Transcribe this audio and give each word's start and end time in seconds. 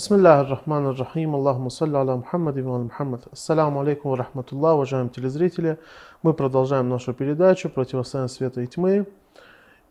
Бисмиллахи 0.00 0.50
рахмани 0.50 0.96
рахим. 0.96 1.34
Аллахумма 1.34 1.68
салли 1.68 1.94
аля 1.94 2.16
Мухаммад 2.16 2.56
и 2.56 2.62
Мухаммад. 2.62 3.28
Ассаламу 3.32 3.80
алейкум 3.80 4.14
рахматуллах, 4.14 4.76
уважаемые 4.76 5.10
телезрители. 5.10 5.78
Мы 6.22 6.32
продолжаем 6.32 6.88
нашу 6.88 7.12
передачу 7.12 7.68
«Противостояние 7.68 8.30
света 8.30 8.62
и 8.62 8.66
тьмы». 8.66 9.06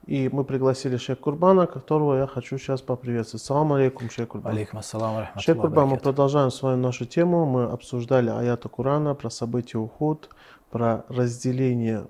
И 0.08 0.28
мы 0.34 0.46
пригласили 0.46 0.98
шейх 0.98 1.20
Курбана, 1.20 1.68
которого 1.68 2.16
я 2.16 2.26
хочу 2.26 2.58
сейчас 2.58 2.82
поприветствовать. 2.82 3.44
Салам 3.44 3.74
алейкум, 3.74 4.10
шейх 4.10 4.30
Курбан. 4.30 4.52
Алейкум 4.52 4.80
ассалам. 4.80 5.28
Шейх 5.38 5.60
Курбан, 5.60 5.90
мы 5.90 5.98
продолжаем 5.98 6.50
с 6.50 6.60
вами 6.64 6.82
нашу 6.82 7.06
тему. 7.06 7.46
Мы 7.46 7.66
обсуждали 7.66 8.32
аяты 8.32 8.68
Курана 8.68 9.14
про 9.14 9.30
события 9.30 9.78
Ухуд, 9.78 10.30
про 10.72 11.06
разделение 11.10 12.08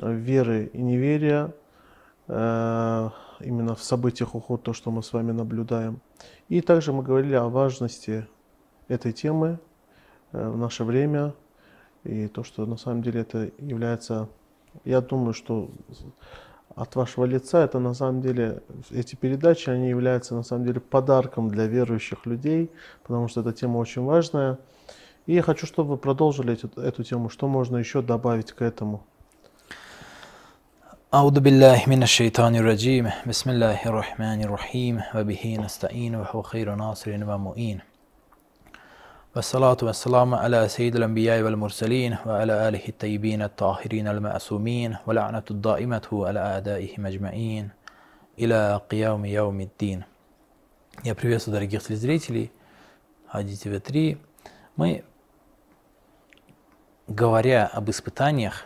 веры 0.00 0.70
и 0.72 0.82
неверия, 0.82 1.54
э, 2.26 3.10
именно 3.44 3.74
в 3.74 3.82
событиях 3.82 4.34
Ухуд, 4.34 4.62
то, 4.62 4.72
что 4.72 4.90
мы 4.90 5.02
с 5.02 5.12
вами 5.12 5.32
наблюдаем. 5.32 6.00
И 6.48 6.60
также 6.60 6.92
мы 6.92 7.02
говорили 7.02 7.34
о 7.34 7.48
важности 7.48 8.26
этой 8.88 9.12
темы 9.12 9.58
э, 10.32 10.48
в 10.48 10.56
наше 10.56 10.84
время, 10.84 11.34
и 12.04 12.28
то, 12.28 12.44
что 12.44 12.66
на 12.66 12.76
самом 12.76 13.02
деле 13.02 13.20
это 13.20 13.50
является, 13.58 14.28
я 14.84 15.00
думаю, 15.00 15.34
что 15.34 15.70
от 16.74 16.96
вашего 16.96 17.24
лица 17.24 17.64
это 17.64 17.78
на 17.78 17.94
самом 17.94 18.22
деле, 18.22 18.62
эти 18.90 19.14
передачи, 19.14 19.70
они 19.70 19.88
являются 19.88 20.34
на 20.34 20.42
самом 20.42 20.64
деле 20.64 20.80
подарком 20.80 21.48
для 21.48 21.66
верующих 21.66 22.26
людей, 22.26 22.70
потому 23.02 23.28
что 23.28 23.40
эта 23.40 23.52
тема 23.52 23.78
очень 23.78 24.02
важная. 24.02 24.58
И 25.26 25.34
я 25.34 25.42
хочу, 25.42 25.66
чтобы 25.66 25.90
вы 25.90 25.96
продолжили 25.98 26.54
эту, 26.54 26.80
эту 26.80 27.04
тему, 27.04 27.28
что 27.28 27.46
можно 27.46 27.76
еще 27.76 28.02
добавить 28.02 28.52
к 28.52 28.62
этому. 28.62 29.04
أعوذ 31.13 31.39
بالله 31.39 31.83
من 31.87 32.03
الشيطان 32.03 32.55
الرجيم 32.55 33.11
بسم 33.27 33.49
الله 33.49 33.85
الرحمن 33.85 34.43
الرحيم 34.43 35.01
وبه 35.15 35.57
نستعين 35.59 36.15
وهو 36.15 36.41
خير 36.41 36.75
ناصر 36.75 37.11
ومؤين 37.11 37.79
والصلاة 39.35 39.77
والسلام 39.83 40.35
على 40.35 40.67
سيد 40.67 40.95
الأنبياء 40.95 41.41
والمرسلين 41.41 42.17
وعلى 42.25 42.67
آله 42.67 42.87
الطيبين 42.89 43.41
الطاهرين 43.41 44.07
المعصومين 44.07 44.97
ولعنة 45.07 45.43
الدائمة 45.51 46.07
على 46.11 46.39
أعدائهم 46.39 47.05
أجمعين 47.05 47.69
إلى 48.39 48.81
قيام 48.91 49.25
يوم 49.25 49.61
الدين 49.61 50.03
Я 51.03 51.15
приветствую 51.15 51.53
дорогих 51.53 51.83
телезрителей 51.83 52.51
Хади 53.27 53.53
ТВ3. 53.53 54.17
Мы, 54.77 55.03
говоря 57.07 57.67
об 57.67 57.89
испытаниях, 57.89 58.65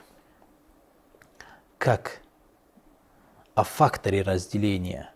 как 1.78 2.22
о 3.57 3.65
факторе 3.65 4.21
разделения. 4.21 5.11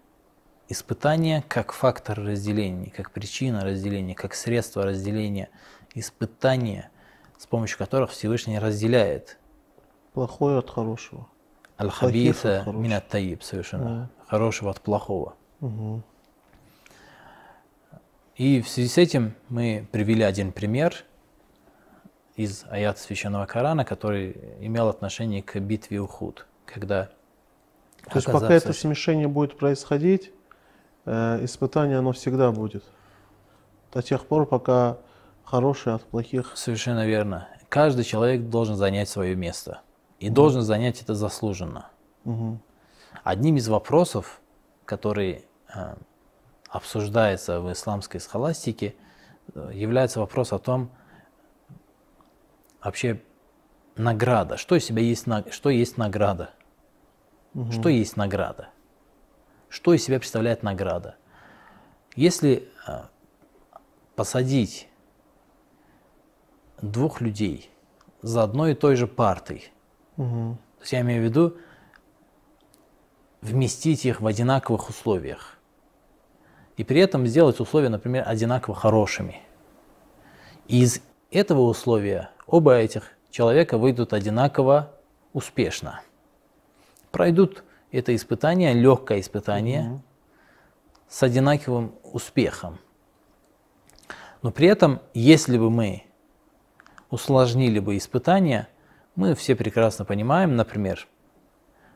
Испытание 0.68 1.44
как 1.46 1.72
фактор 1.72 2.18
разделения, 2.18 2.90
как 2.90 3.10
причина 3.10 3.64
разделения, 3.64 4.14
как 4.14 4.34
средство 4.34 4.84
разделения. 4.84 5.50
Испытания, 5.94 6.90
с 7.38 7.46
помощью 7.46 7.76
которых 7.76 8.10
Всевышний 8.10 8.58
разделяет. 8.58 9.36
Плохое 10.14 10.58
от 10.58 10.70
хорошего. 10.70 11.28
Аль-хабиса 11.78 12.64
минат 12.66 13.08
таиб, 13.08 13.42
совершенно. 13.42 13.84
Да. 13.84 14.10
Хорошего 14.26 14.70
от 14.70 14.80
плохого. 14.80 15.34
Угу. 15.60 16.02
И 18.36 18.62
в 18.62 18.68
связи 18.70 18.88
с 18.88 18.96
этим 18.96 19.34
мы 19.50 19.86
привели 19.92 20.22
один 20.22 20.52
пример 20.52 21.04
из 22.36 22.64
аята 22.70 22.98
Священного 22.98 23.44
Корана, 23.44 23.84
который 23.84 24.34
имел 24.60 24.88
отношение 24.88 25.42
к 25.42 25.60
битве 25.60 26.00
Ухуд, 26.00 26.46
когда 26.64 27.10
то 28.04 28.16
есть 28.16 28.26
пока 28.26 28.52
это 28.52 28.72
смешение 28.72 29.28
будет 29.28 29.56
происходить, 29.56 30.32
э, 31.04 31.44
испытание 31.44 31.98
оно 31.98 32.12
всегда 32.12 32.50
будет. 32.52 32.84
До 33.92 34.02
тех 34.02 34.26
пор, 34.26 34.46
пока 34.46 34.98
хорошие 35.44 35.94
от 35.94 36.02
плохих. 36.02 36.52
Совершенно 36.54 37.06
верно. 37.06 37.48
Каждый 37.68 38.04
человек 38.04 38.48
должен 38.48 38.76
занять 38.76 39.08
свое 39.08 39.34
место. 39.34 39.80
И 40.18 40.28
угу. 40.28 40.34
должен 40.34 40.62
занять 40.62 41.02
это 41.02 41.14
заслуженно. 41.14 41.88
Угу. 42.24 42.58
Одним 43.24 43.56
из 43.56 43.68
вопросов, 43.68 44.40
который 44.84 45.44
э, 45.74 45.94
обсуждается 46.68 47.60
в 47.60 47.72
исламской 47.72 48.20
схоластике, 48.20 48.94
э, 49.54 49.70
является 49.74 50.20
вопрос 50.20 50.52
о 50.52 50.58
том, 50.58 50.90
вообще 52.82 53.20
награда. 53.96 54.56
Что 54.56 54.76
из 54.76 54.84
себя 54.84 55.02
есть, 55.02 55.26
что 55.50 55.70
есть 55.70 55.96
награда? 55.98 56.50
Угу. 57.54 57.72
Что 57.72 57.88
есть 57.88 58.16
награда? 58.16 58.68
Что 59.68 59.94
из 59.94 60.04
себя 60.04 60.18
представляет 60.18 60.62
награда? 60.62 61.16
Если 62.16 62.68
э, 62.86 63.02
посадить 64.14 64.88
двух 66.80 67.20
людей 67.20 67.70
за 68.22 68.42
одной 68.42 68.72
и 68.72 68.74
той 68.74 68.96
же 68.96 69.06
партой, 69.06 69.70
угу. 70.16 70.58
то 70.76 70.80
есть 70.80 70.92
я 70.92 71.00
имею 71.00 71.22
в 71.22 71.24
виду 71.24 71.56
вместить 73.40 74.04
их 74.04 74.20
в 74.20 74.26
одинаковых 74.26 74.88
условиях, 74.88 75.56
и 76.76 76.84
при 76.84 77.00
этом 77.00 77.26
сделать 77.26 77.60
условия, 77.60 77.88
например, 77.88 78.24
одинаково 78.26 78.74
хорошими. 78.74 79.40
И 80.66 80.82
из 80.82 81.02
этого 81.30 81.62
условия 81.62 82.30
оба 82.46 82.76
этих 82.76 83.12
человека 83.30 83.76
выйдут 83.76 84.12
одинаково 84.12 84.92
успешно 85.32 86.00
пройдут 87.10 87.64
это 87.92 88.14
испытание, 88.14 88.72
легкое 88.72 89.20
испытание, 89.20 89.82
угу. 89.82 90.02
с 91.08 91.22
одинаковым 91.22 91.94
успехом. 92.02 92.78
Но 94.42 94.50
при 94.50 94.68
этом, 94.68 95.00
если 95.12 95.58
бы 95.58 95.70
мы 95.70 96.04
усложнили 97.10 97.78
бы 97.78 97.96
испытание, 97.96 98.68
мы 99.16 99.34
все 99.34 99.54
прекрасно 99.54 100.04
понимаем, 100.04 100.56
например, 100.56 101.08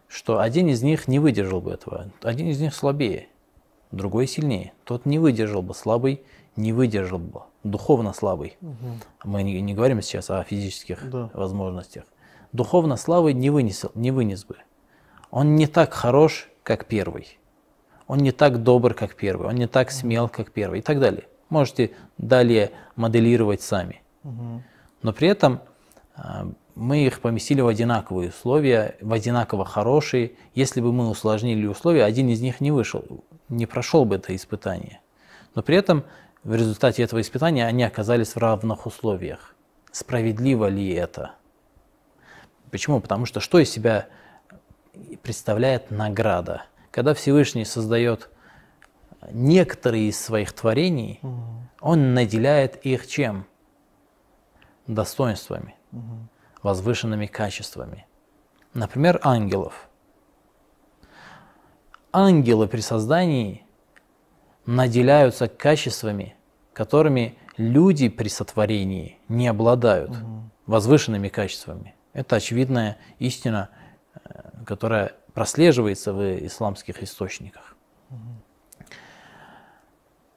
что 0.09 0.41
один 0.41 0.69
из 0.69 0.83
них 0.83 1.09
не 1.09 1.19
выдержал 1.19 1.61
бы 1.61 1.73
этого, 1.73 2.11
один 2.23 2.49
из 2.49 2.61
них 2.61 2.75
слабее, 2.75 3.29
другой 3.91 4.27
сильнее. 4.27 4.73
Тот 4.85 5.07
не 5.07 5.19
выдержал 5.19 5.63
бы, 5.63 5.75
слабый 5.75 6.23
не 6.57 6.73
выдержал 6.73 7.19
бы, 7.19 7.43
духовно 7.63 8.13
слабый. 8.13 8.57
Угу. 8.61 8.75
Мы 9.25 9.43
не, 9.43 9.61
не 9.61 9.75
говорим 9.75 10.03
сейчас 10.03 10.31
о 10.31 10.43
физических 10.45 11.09
да. 11.11 11.31
возможностях. 11.33 12.05
Духовно 12.53 12.97
слабый 12.97 13.33
не 13.33 13.51
вынес, 13.51 13.87
не 13.95 14.11
вынес 14.11 14.45
бы 14.45 14.57
он 15.35 15.57
не 15.57 15.67
так 15.67 15.93
хорош, 15.93 16.49
как 16.63 16.87
первый. 16.87 17.39
Он 18.07 18.19
не 18.19 18.31
так 18.31 18.63
добр, 18.63 18.95
как 18.95 19.17
первый. 19.17 19.49
Он 19.49 19.57
не 19.57 19.67
так 19.67 19.91
смел, 19.91 20.29
как 20.29 20.53
первый 20.53 20.79
и 20.79 20.83
так 20.83 21.01
далее. 21.01 21.25
Можете 21.49 21.91
далее 22.19 22.71
моделировать 22.95 23.61
сами. 23.61 24.03
Но 25.03 25.13
при 25.13 25.27
этом 25.27 25.61
а, 26.15 26.47
мы 26.77 27.05
их 27.05 27.21
поместили 27.21 27.61
в 27.61 27.67
одинаковые 27.67 28.29
условия, 28.29 28.97
в 29.01 29.13
одинаково 29.13 29.65
хорошие. 29.65 30.35
Если 30.55 30.81
бы 30.81 30.93
мы 30.93 31.09
усложнили 31.09 31.67
условия, 31.67 32.05
один 32.05 32.29
из 32.29 32.41
них 32.41 32.61
не 32.61 32.71
вышел, 32.71 33.25
не 33.49 33.67
прошел 33.67 34.05
бы 34.05 34.15
это 34.15 34.37
испытание. 34.37 35.01
Но 35.57 35.65
при 35.65 35.77
этом 35.77 36.05
в 36.45 36.55
результате 36.55 37.03
этого 37.03 37.21
испытания 37.21 37.67
они 37.67 37.83
оказались 37.83 38.37
в 38.37 38.39
равных 38.39 38.87
условиях. 38.87 39.57
Справедливо 39.91 40.69
ли 40.69 40.93
это? 40.93 41.33
Почему? 42.71 43.01
Потому 43.01 43.27
что 43.27 43.41
что 43.41 43.59
из 43.59 43.69
себя 43.69 44.07
представляет 45.23 45.91
награда. 45.91 46.65
Когда 46.91 47.15
Всевышний 47.15 47.65
создает 47.65 48.31
некоторые 49.31 50.09
из 50.09 50.21
своих 50.21 50.53
творений, 50.53 51.19
угу. 51.23 51.43
он 51.81 52.15
наделяет 52.15 52.85
их 52.87 53.07
чем? 53.07 53.47
Достоинствами, 54.87 55.75
угу. 55.93 56.29
возвышенными 56.63 57.27
качествами. 57.27 58.07
Например, 58.75 59.21
ангелов. 59.23 59.89
Ангелы 62.13 62.69
при 62.69 62.81
создании 62.81 63.65
наделяются 64.67 65.49
качествами, 65.49 66.37
которыми 66.73 67.37
люди 67.57 68.09
при 68.09 68.29
сотворении 68.29 69.19
не 69.29 69.49
обладают, 69.49 70.11
угу. 70.11 70.51
возвышенными 70.67 71.29
качествами. 71.29 71.95
Это 72.13 72.37
очевидная 72.37 72.99
истина– 73.19 73.71
которая 74.67 75.15
прослеживается 75.33 76.13
в 76.13 76.47
исламских 76.47 77.03
источниках. 77.03 77.77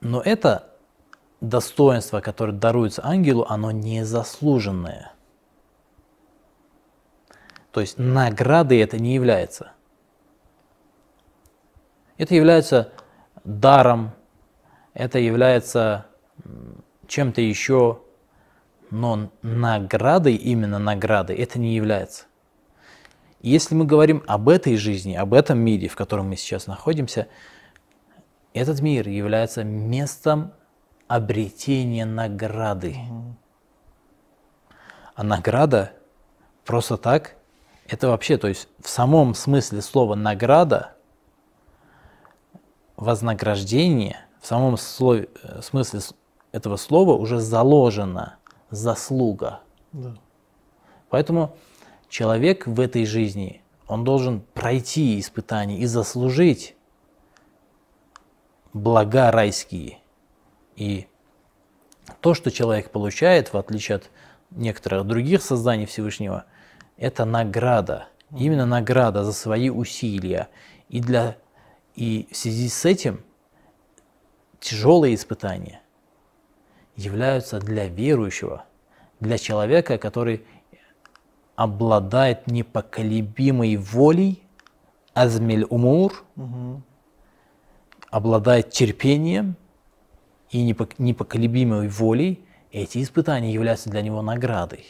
Но 0.02 0.22
это 0.22 0.70
достоинство, 1.42 2.20
которое 2.22 2.54
даруется 2.54 3.06
ангелу, 3.06 3.46
оно 3.48 3.72
незаслуженное. 3.72 5.14
То 7.72 7.82
есть 7.82 7.98
наградой 7.98 8.80
это 8.80 8.98
не 8.98 9.14
является. 9.14 9.72
Это 12.18 12.34
является 12.34 12.92
даром, 13.44 14.14
это 14.94 15.20
является 15.20 16.08
чем-то 17.06 17.42
еще, 17.42 18.02
но 18.90 19.30
наградой, 19.44 20.34
именно 20.34 20.80
наградой, 20.80 21.36
это 21.36 21.60
не 21.60 21.76
является. 21.76 22.26
Если 23.42 23.76
мы 23.76 23.86
говорим 23.86 24.24
об 24.28 24.50
этой 24.50 24.76
жизни, 24.78 25.14
об 25.16 25.34
этом 25.34 25.60
мире, 25.60 25.88
в 25.88 25.96
котором 25.96 26.30
мы 26.30 26.36
сейчас 26.36 26.68
находимся, 26.68 27.28
этот 28.54 28.82
мир 28.82 29.08
является 29.08 29.64
местом 29.64 30.54
обретение 31.08 32.06
награды. 32.06 32.96
А 35.16 35.24
награда 35.24 35.94
просто 36.66 36.98
так, 36.98 37.36
это 37.88 38.10
вообще, 38.10 38.38
то 38.38 38.48
есть 38.48 38.68
в 38.80 38.90
самом 38.90 39.34
смысле 39.34 39.82
слова 39.82 40.16
награда, 40.16 40.96
вознаграждение, 42.98 44.18
в 44.42 44.48
самом 44.48 44.78
слове, 44.78 45.30
э, 45.44 45.62
смысле 45.62 46.02
этого 46.52 46.76
слова 46.76 47.14
уже 47.14 47.40
заложена 47.40 48.38
заслуга. 48.70 49.62
Да. 49.94 50.16
Поэтому 51.10 51.56
человек 52.10 52.68
в 52.68 52.80
этой 52.80 53.06
жизни, 53.06 53.62
он 53.88 54.04
должен 54.04 54.42
пройти 54.54 55.20
испытания 55.20 55.80
и 55.80 55.86
заслужить 55.86 56.76
блага 58.74 59.32
райские. 59.32 60.00
И 60.76 61.08
то, 62.22 62.34
что 62.34 62.52
человек 62.52 62.92
получает, 62.92 63.54
в 63.54 63.58
отличие 63.58 63.98
от 63.98 64.10
некоторых 64.52 65.06
других 65.06 65.42
созданий 65.42 65.86
Всевышнего, 65.86 66.46
это 66.98 67.26
награда. 67.26 68.08
Именно 68.36 68.66
награда 68.66 69.24
за 69.24 69.34
свои 69.34 69.70
усилия. 69.70 70.50
И, 70.90 71.00
для, 71.00 71.38
и 71.96 72.28
в 72.32 72.36
связи 72.36 72.70
с 72.70 72.86
этим 72.86 73.24
тяжелые 74.60 75.16
испытания 75.16 75.82
являются 76.96 77.60
для 77.60 77.88
верующего, 77.88 78.66
для 79.20 79.38
человека, 79.38 79.98
который 79.98 80.46
обладает 81.58 82.46
непоколебимой 82.46 83.76
волей, 83.78 84.44
азмель 85.16 85.66
умур, 85.66 86.24
обладает 88.12 88.70
терпением 88.70 89.58
и 90.52 90.62
непоколебимой 90.64 91.90
волей, 91.90 92.46
эти 92.72 93.02
испытания 93.02 93.52
являются 93.52 93.90
для 93.90 94.04
него 94.04 94.22
наградой, 94.22 94.86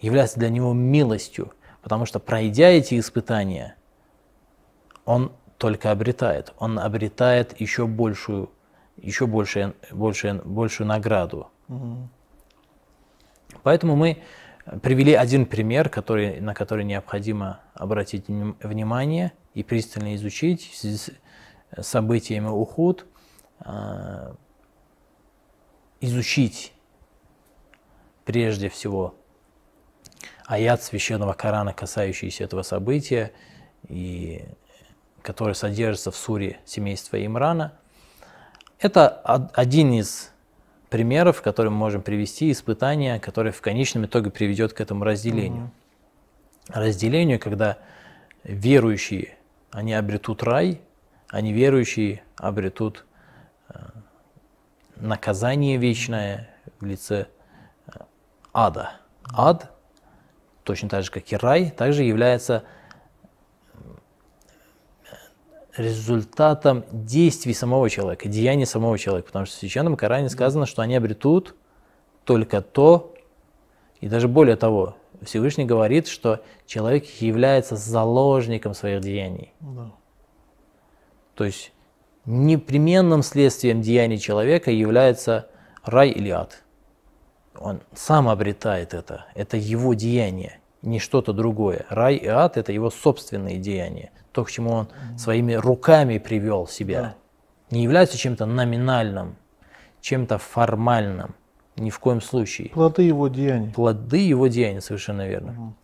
являются 0.00 0.38
для 0.38 0.50
него 0.50 0.74
милостью, 0.74 1.54
потому 1.80 2.04
что 2.04 2.20
пройдя 2.20 2.68
эти 2.68 2.98
испытания, 2.98 3.74
он 5.06 5.32
только 5.56 5.90
обретает, 5.90 6.52
он 6.58 6.78
обретает 6.78 7.58
еще 7.58 7.86
большую, 7.86 8.50
еще 8.98 9.26
большую, 9.26 9.74
большую, 9.90 10.42
большую 10.44 10.88
награду. 10.88 11.48
Мгм. 11.68 12.10
Поэтому 13.62 13.96
мы 13.96 14.22
привели 14.82 15.14
один 15.14 15.46
пример, 15.46 15.88
который, 15.88 16.40
на 16.40 16.54
который 16.54 16.84
необходимо 16.84 17.60
обратить 17.74 18.28
вним- 18.28 18.56
внимание 18.62 19.32
и 19.54 19.62
пристально 19.62 20.14
изучить 20.14 20.70
в 20.70 20.76
связи 20.76 20.98
с 20.98 21.10
событиями 21.82 22.48
Ухуд, 22.48 23.06
а, 23.60 24.34
изучить 26.00 26.72
прежде 28.24 28.68
всего 28.68 29.14
аят 30.46 30.82
священного 30.82 31.32
Корана, 31.32 31.72
касающийся 31.72 32.44
этого 32.44 32.62
события, 32.62 33.32
и 33.88 34.44
который 35.22 35.54
содержится 35.54 36.10
в 36.10 36.16
суре 36.16 36.60
семейства 36.64 37.24
Имрана. 37.24 37.78
Это 38.78 39.20
од- 39.24 39.50
один 39.52 39.92
из 39.92 40.29
примеров, 40.90 41.40
которые 41.40 41.70
мы 41.70 41.78
можем 41.78 42.02
привести, 42.02 42.50
испытания, 42.50 43.18
которое 43.20 43.52
в 43.52 43.62
конечном 43.62 44.04
итоге 44.04 44.30
приведет 44.30 44.72
к 44.72 44.80
этому 44.80 45.04
разделению. 45.04 45.70
Разделению, 46.68 47.38
когда 47.38 47.78
верующие, 48.44 49.38
они 49.70 49.94
обретут 49.94 50.42
рай, 50.42 50.80
а 51.28 51.40
неверующие 51.40 52.22
обретут 52.36 53.06
э, 53.68 53.78
наказание 54.96 55.76
вечное 55.76 56.50
в 56.80 56.84
лице 56.84 57.28
э, 57.86 57.92
ада. 58.52 58.94
Ад, 59.32 59.70
точно 60.64 60.88
так 60.88 61.04
же, 61.04 61.12
как 61.12 61.30
и 61.32 61.36
рай, 61.36 61.70
также 61.70 62.02
является 62.02 62.64
результатом 65.80 66.84
действий 66.90 67.54
самого 67.54 67.88
человека, 67.90 68.28
деяний 68.28 68.66
самого 68.66 68.98
человека. 68.98 69.26
Потому 69.26 69.46
что 69.46 69.56
в 69.56 69.58
Священном 69.58 69.96
Коране 69.96 70.28
сказано, 70.28 70.66
что 70.66 70.82
они 70.82 70.94
обретут 70.94 71.54
только 72.24 72.60
то, 72.60 73.14
и 74.00 74.08
даже 74.08 74.28
более 74.28 74.56
того, 74.56 74.96
Всевышний 75.22 75.64
говорит, 75.64 76.08
что 76.08 76.42
человек 76.66 77.04
является 77.20 77.76
заложником 77.76 78.74
своих 78.74 79.00
деяний. 79.00 79.52
Да. 79.60 79.92
То 81.34 81.44
есть 81.44 81.72
непременным 82.24 83.22
следствием 83.22 83.82
деяний 83.82 84.18
человека 84.18 84.70
является 84.70 85.48
рай 85.84 86.10
или 86.10 86.30
ад. 86.30 86.62
Он 87.58 87.80
сам 87.94 88.28
обретает 88.28 88.94
это, 88.94 89.26
это 89.34 89.56
его 89.56 89.94
деяние, 89.94 90.59
не 90.82 90.98
что-то 90.98 91.32
другое. 91.32 91.86
Рай 91.88 92.16
и 92.16 92.26
ад– 92.26 92.56
это 92.58 92.72
его 92.72 92.90
собственные 92.90 93.58
деяния, 93.58 94.10
то, 94.32 94.44
к 94.44 94.50
чему 94.50 94.70
он 94.70 94.88
своими 95.18 95.54
руками 95.54 96.18
привел 96.18 96.66
себя. 96.66 97.02
Да. 97.02 97.14
Не 97.70 97.82
является 97.82 98.18
чем-то 98.18 98.46
номинальным, 98.46 99.36
чем-то 100.00 100.38
формальным, 100.38 101.34
ни 101.76 101.90
в 101.90 101.98
коем 101.98 102.20
случае. 102.20 102.70
Плоды 102.70 103.02
его 103.02 103.28
деяний. 103.28 103.72
Плоды 103.72 104.18
его 104.18 104.46
деяния, 104.48 104.80
совершенно 104.80 105.28
верно. 105.28 105.74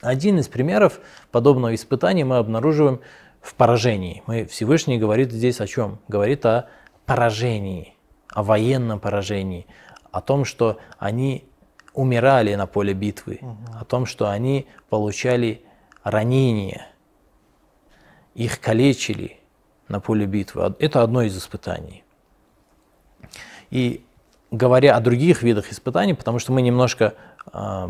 Один 0.00 0.38
из 0.38 0.48
примеров 0.48 1.00
подобного 1.30 1.74
испытания 1.74 2.24
мы 2.24 2.36
обнаруживаем 2.36 3.00
в 3.40 3.54
поражении. 3.54 4.22
Мы, 4.26 4.46
Всевышний 4.46 4.98
говорит 4.98 5.32
здесь 5.32 5.60
о 5.60 5.66
чем? 5.66 6.00
Говорит 6.08 6.44
о 6.44 6.68
поражении, 7.06 7.94
о 8.28 8.42
военном 8.42 9.00
поражении, 9.00 9.66
о 10.10 10.20
том, 10.20 10.44
что 10.44 10.78
они 10.98 11.44
умирали 11.94 12.54
на 12.54 12.66
поле 12.66 12.94
битвы, 12.94 13.40
о 13.78 13.84
том, 13.84 14.06
что 14.06 14.30
они 14.30 14.66
получали 14.88 15.64
ранения, 16.02 16.88
их 18.34 18.60
калечили 18.60 19.38
на 19.88 20.00
поле 20.00 20.26
битвы. 20.26 20.74
Это 20.78 21.02
одно 21.02 21.22
из 21.22 21.36
испытаний. 21.36 22.04
И 23.70 24.04
говоря 24.50 24.96
о 24.96 25.00
других 25.00 25.42
видах 25.42 25.70
испытаний, 25.70 26.14
потому 26.14 26.38
что 26.38 26.52
мы 26.52 26.62
немножко 26.62 27.14
э, 27.52 27.88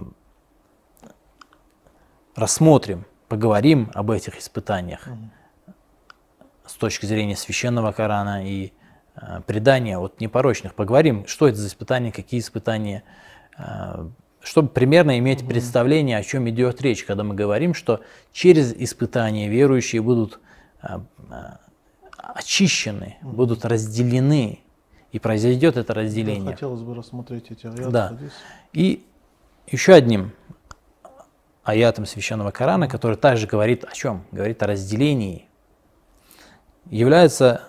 рассмотрим, 2.35 3.04
поговорим 3.28 3.90
об 3.94 4.11
этих 4.11 4.38
испытаниях 4.38 5.09
с 6.66 6.75
точки 6.75 7.06
зрения 7.06 7.37
священного 7.37 7.92
Корана 7.92 8.47
и 8.47 8.73
э, 9.16 9.40
предания 9.47 9.99
от 9.99 10.21
непорочных. 10.21 10.75
Поговорим, 10.75 11.26
что 11.26 11.49
это 11.49 11.59
за 11.59 11.68
испытания, 11.68 12.12
какие 12.12 12.40
испытания, 12.40 13.02
чтобы 14.42 14.68
примерно 14.68 15.18
иметь 15.18 15.47
представление, 15.47 16.18
о 16.18 16.23
чем 16.23 16.49
идет 16.50 16.82
речь, 16.82 17.04
когда 17.04 17.23
мы 17.23 17.35
говорим, 17.35 17.75
что 17.75 18.00
через 18.32 18.73
испытания 18.73 19.49
верующие 19.49 20.02
будут 20.02 20.40
э, 20.82 20.99
э, 21.30 21.35
очищены, 22.18 23.16
будут 23.23 23.64
разделены, 23.64 24.61
и 25.12 25.18
произойдет 25.18 25.76
это 25.76 25.94
Да, 25.94 26.00
разделение. 26.00 26.52
хотелось 26.52 26.80
бы 26.80 26.94
рассмотреть 26.94 27.50
эти 27.50 27.66
аяты. 27.66 27.90
Да. 27.90 28.16
И 28.73 29.04
еще 29.66 29.92
одним 29.92 30.32
аятом 31.62 32.06
священного 32.06 32.50
Корана, 32.50 32.88
который 32.88 33.16
также 33.16 33.47
говорит 33.47 33.85
о 33.85 33.92
чем? 33.92 34.25
Говорит 34.32 34.62
о 34.62 34.66
разделении. 34.66 35.47
Является, 36.90 37.62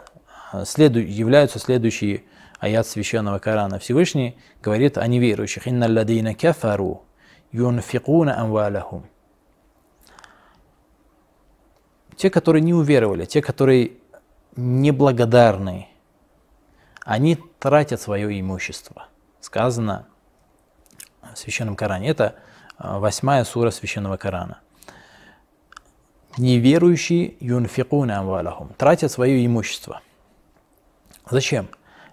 а, 0.51 0.65
следу, 0.65 0.99
являются 0.99 1.59
следующие 1.59 2.23
аят 2.63 2.87
священного 2.87 3.39
Корана. 3.39 3.77
Всевышний 3.77 4.37
говорит 4.61 4.97
о 4.97 5.05
неверующих. 5.05 5.67
«Инна 5.67 5.85
ладейна 5.85 6.33
кафару 6.33 7.03
юнфикуна 7.51 8.39
амвалахум». 8.39 9.05
Те, 12.15 12.29
которые 12.29 12.61
не 12.61 12.73
уверовали, 12.73 13.25
те, 13.25 13.41
которые 13.41 13.97
неблагодарны, 14.55 15.89
они 17.03 17.37
тратят 17.59 17.99
свое 17.99 18.39
имущество. 18.39 19.07
Сказано 19.41 20.07
в 21.21 21.37
Священном 21.37 21.75
Коране. 21.75 22.07
Это 22.07 22.35
а, 22.77 22.99
восьмая 22.99 23.43
сура 23.43 23.71
Священного 23.71 24.15
Корана. 24.15 24.61
Неверующие 26.37 27.35
юнфикуна 27.41 28.19
амвалахум 28.19 28.69
тратят 28.77 29.11
свое 29.11 29.45
имущество. 29.45 30.01
Зачем? 31.29 31.67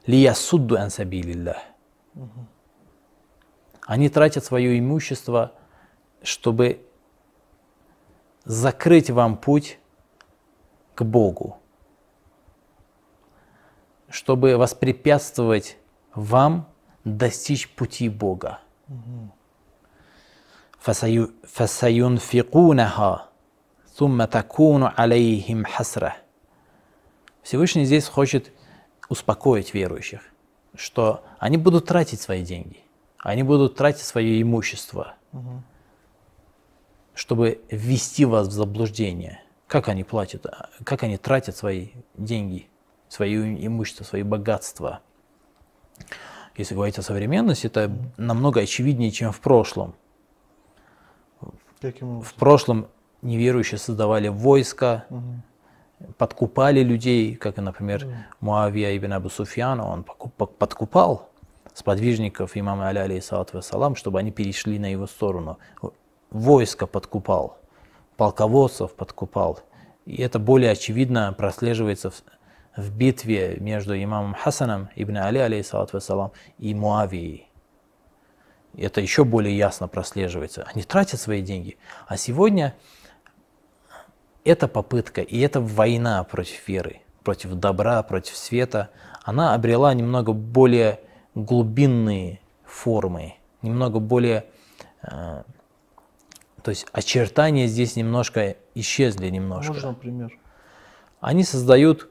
Лиясудду 0.09 0.77
ансабилиллах. 0.77 1.57
Они 3.87 4.09
тратят 4.09 4.43
свое 4.43 4.77
имущество, 4.79 5.51
чтобы 6.23 6.85
закрыть 8.45 9.09
вам 9.09 9.37
путь 9.37 9.79
к 10.95 11.03
Богу, 11.03 11.57
чтобы 14.09 14.57
воспрепятствовать 14.57 15.77
вам 16.13 16.67
достичь 17.03 17.69
пути 17.75 18.09
Бога. 18.09 18.59
فسيو- 20.79 21.31
فسينفقونها 21.47 23.29
ثم 23.97 24.23
تكون 24.25 24.83
عليهم 24.83 25.65
حسرة. 25.65 26.13
Всевышний 27.41 27.85
здесь 27.85 28.07
хочет 28.07 28.51
успокоить 29.10 29.74
верующих. 29.74 30.22
что 30.76 31.24
они 31.40 31.56
будут 31.56 31.86
тратить 31.86 32.20
свои 32.20 32.44
деньги, 32.44 32.78
они 33.18 33.42
будут 33.42 33.74
тратить 33.74 34.04
свое 34.04 34.40
имущество, 34.40 35.14
угу. 35.32 35.62
чтобы 37.12 37.60
ввести 37.68 38.24
вас 38.24 38.46
в 38.46 38.52
заблуждение. 38.52 39.42
Как 39.66 39.88
они 39.88 40.04
платят, 40.04 40.46
как 40.84 41.02
они 41.02 41.16
тратят 41.16 41.56
свои 41.56 41.88
деньги, 42.16 42.68
свое 43.08 43.66
имущество, 43.66 44.04
свои 44.04 44.22
богатства. 44.22 45.00
Если 46.56 46.74
говорить 46.74 46.98
о 46.98 47.02
современности, 47.02 47.66
это 47.66 47.90
намного 48.16 48.60
очевиднее, 48.60 49.10
чем 49.10 49.32
в 49.32 49.40
прошлом. 49.40 49.94
В 51.80 52.34
прошлом 52.34 52.86
неверующие 53.22 53.78
создавали 53.78 54.28
войска, 54.28 55.04
угу 55.10 55.42
подкупали 56.16 56.82
людей, 56.82 57.36
как, 57.36 57.56
например, 57.56 58.06
Муавия 58.40 58.96
ибн 58.96 59.14
Абу 59.14 59.28
Суфьяна, 59.28 59.86
он 59.86 60.04
подкупал 60.04 61.30
сподвижников 61.74 62.56
имама 62.56 62.86
Аля, 62.86 63.02
алейхиссалату 63.02 63.58
вассалам, 63.58 63.96
чтобы 63.96 64.18
они 64.18 64.30
перешли 64.30 64.78
на 64.78 64.90
его 64.90 65.06
сторону. 65.06 65.58
Войско 66.30 66.86
подкупал, 66.86 67.58
полководцев 68.16 68.92
подкупал. 68.94 69.60
И 70.06 70.20
это 70.22 70.38
более 70.38 70.72
очевидно 70.72 71.34
прослеживается 71.36 72.10
в, 72.10 72.22
в 72.76 72.96
битве 72.96 73.56
между 73.60 74.00
имамом 74.00 74.34
Хасаном 74.34 74.88
ибн 74.96 75.18
Али, 75.18 75.38
алейхиссалату 75.38 75.96
вассалам, 75.96 76.32
и 76.58 76.74
Муавией. 76.74 77.48
Это 78.76 79.00
еще 79.00 79.24
более 79.24 79.56
ясно 79.56 79.88
прослеживается. 79.88 80.66
Они 80.72 80.82
тратят 80.82 81.20
свои 81.20 81.42
деньги. 81.42 81.76
А 82.06 82.16
сегодня 82.16 82.74
эта 84.44 84.68
попытка 84.68 85.20
и 85.20 85.38
эта 85.40 85.60
война 85.60 86.22
против 86.24 86.66
веры, 86.68 87.00
против 87.22 87.54
добра, 87.54 88.02
против 88.02 88.36
света, 88.36 88.90
она 89.24 89.54
обрела 89.54 89.92
немного 89.94 90.32
более 90.32 91.00
глубинные 91.34 92.40
формы, 92.64 93.34
немного 93.62 94.00
более, 94.00 94.46
э, 95.02 95.42
то 96.62 96.70
есть 96.70 96.86
очертания 96.92 97.66
здесь 97.66 97.96
немножко 97.96 98.56
исчезли 98.74 99.28
немножко. 99.28 99.72
Можно 99.72 99.94
пример? 99.94 100.38
Они 101.20 101.44
создают 101.44 102.08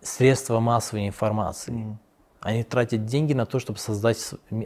средства 0.00 0.60
массовой 0.60 1.06
информации. 1.06 1.72
Mm. 1.72 1.96
Они 2.40 2.64
тратят 2.64 3.06
деньги 3.06 3.34
на 3.34 3.46
то, 3.46 3.60
чтобы 3.60 3.78
создать 3.78 4.18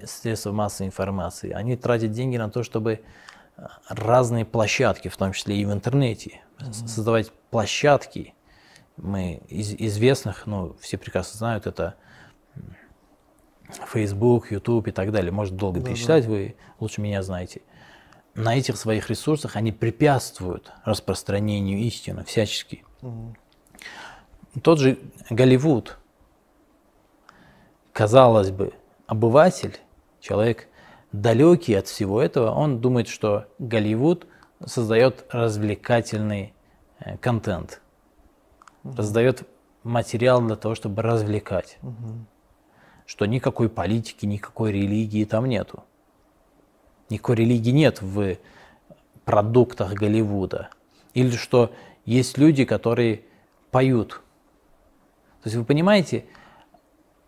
средства 0.04 0.52
массовой 0.52 0.88
информации. 0.88 1.50
Они 1.52 1.76
тратят 1.76 2.10
деньги 2.10 2.38
на 2.38 2.48
то, 2.48 2.62
чтобы 2.62 3.02
разные 3.88 4.44
площадки, 4.44 5.08
в 5.08 5.16
том 5.16 5.32
числе 5.32 5.56
и 5.56 5.64
в 5.64 5.72
интернете, 5.72 6.42
mm-hmm. 6.58 6.86
создавать 6.86 7.32
площадки. 7.50 8.34
Мы 8.96 9.42
из 9.48 9.74
известных, 9.74 10.46
ну, 10.46 10.76
все 10.80 10.98
прекрасно 10.98 11.38
знают, 11.38 11.66
это 11.66 11.96
Facebook, 13.92 14.50
YouTube 14.50 14.88
и 14.88 14.92
так 14.92 15.12
далее. 15.12 15.32
Может 15.32 15.56
долго 15.56 15.80
да, 15.80 15.86
перечислять, 15.86 16.24
да. 16.24 16.30
вы 16.30 16.56
лучше 16.80 17.00
меня 17.00 17.22
знаете. 17.22 17.62
На 18.34 18.56
этих 18.56 18.76
своих 18.76 19.08
ресурсах 19.08 19.56
они 19.56 19.72
препятствуют 19.72 20.72
распространению 20.84 21.78
истины 21.80 22.24
всячески. 22.24 22.84
Угу. 23.02 23.36
Тот 24.62 24.78
же 24.78 24.98
Голливуд, 25.30 25.98
казалось 27.92 28.50
бы, 28.50 28.72
обыватель, 29.06 29.78
человек 30.20 30.68
далекий 31.12 31.74
от 31.74 31.86
всего 31.86 32.20
этого, 32.20 32.50
он 32.50 32.80
думает, 32.80 33.08
что 33.08 33.46
Голливуд 33.58 34.26
создает 34.64 35.24
развлекательный 35.30 36.54
э, 37.00 37.16
контент, 37.18 37.80
угу. 38.84 38.96
создает 38.96 39.42
материал 39.82 40.40
для 40.42 40.56
того, 40.56 40.74
чтобы 40.74 41.02
развлекать. 41.02 41.78
Угу 41.82 42.26
что 43.06 43.24
никакой 43.24 43.68
политики, 43.68 44.26
никакой 44.26 44.72
религии 44.72 45.24
там 45.24 45.46
нету. 45.46 45.84
Никакой 47.08 47.36
религии 47.36 47.70
нет 47.70 48.02
в 48.02 48.36
продуктах 49.24 49.94
Голливуда. 49.94 50.70
Или 51.14 51.30
что 51.30 51.72
есть 52.04 52.36
люди, 52.36 52.64
которые 52.64 53.22
поют. 53.70 54.22
То 55.42 55.48
есть 55.48 55.56
вы 55.56 55.64
понимаете, 55.64 56.26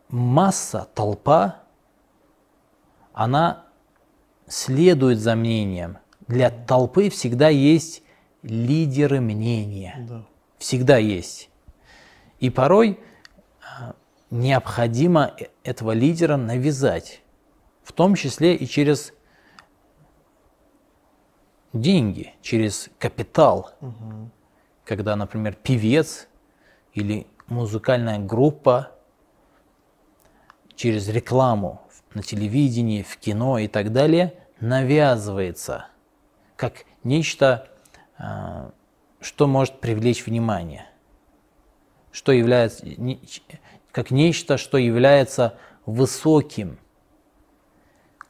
масса, 0.09 0.89
толпа, 0.95 1.63
она 3.13 3.65
следует 4.49 5.19
за 5.19 5.35
мнением. 5.35 5.99
Для 6.27 6.51
толпы 6.51 7.11
всегда 7.11 7.49
есть 7.49 8.03
лидеры 8.43 9.21
мнения. 9.21 9.97
Да. 10.09 10.27
Всегда 10.59 10.97
есть. 10.99 11.51
И 12.41 12.51
порой 12.51 12.99
необходимо 14.31 15.35
э, 15.39 15.47
этого 15.65 15.93
лидера 15.93 16.37
навязать, 16.37 17.23
в 17.83 17.93
том 17.93 18.15
числе 18.15 18.55
и 18.55 18.67
через 18.67 19.13
деньги, 21.73 22.35
через 22.43 22.91
капитал. 22.99 23.71
Угу. 23.81 24.31
Когда, 24.85 25.17
например, 25.17 25.55
певец 25.55 26.29
или 26.93 27.27
музыкальная 27.47 28.19
группа 28.19 28.93
через 30.75 31.09
рекламу 31.09 31.83
на 32.19 32.23
телевидении, 32.23 33.03
в 33.03 33.17
кино 33.17 33.59
и 33.59 33.69
так 33.69 33.93
далее 33.93 34.35
навязывается 34.61 35.87
как 36.57 36.85
нечто, 37.05 37.69
а, 38.19 38.73
что 39.21 39.47
может 39.47 39.79
привлечь 39.79 40.27
внимание, 40.27 40.87
что 42.11 42.33
является 42.33 42.85
как 43.93 44.11
нечто, 44.11 44.59
что 44.59 44.79
является 44.79 45.55
высоким 45.87 46.79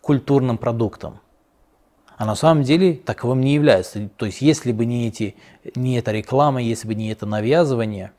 культурным 0.03 0.59
продуктом. 0.59 1.21
А 2.19 2.27
на 2.27 2.35
самом 2.35 2.65
деле 2.65 2.95
таковым 2.95 3.41
не 3.41 3.55
является. 3.55 4.09
То 4.17 4.27
есть 4.27 4.43
если 4.43 4.73
бы 4.73 4.85
не, 4.85 5.09
эти, 5.09 5.37
не 5.75 5.97
эта 5.97 6.13
реклама, 6.13 6.61
если 6.61 6.89
бы 6.89 6.95
не 6.95 7.11
это 7.11 7.25
навязывание, 7.25 8.13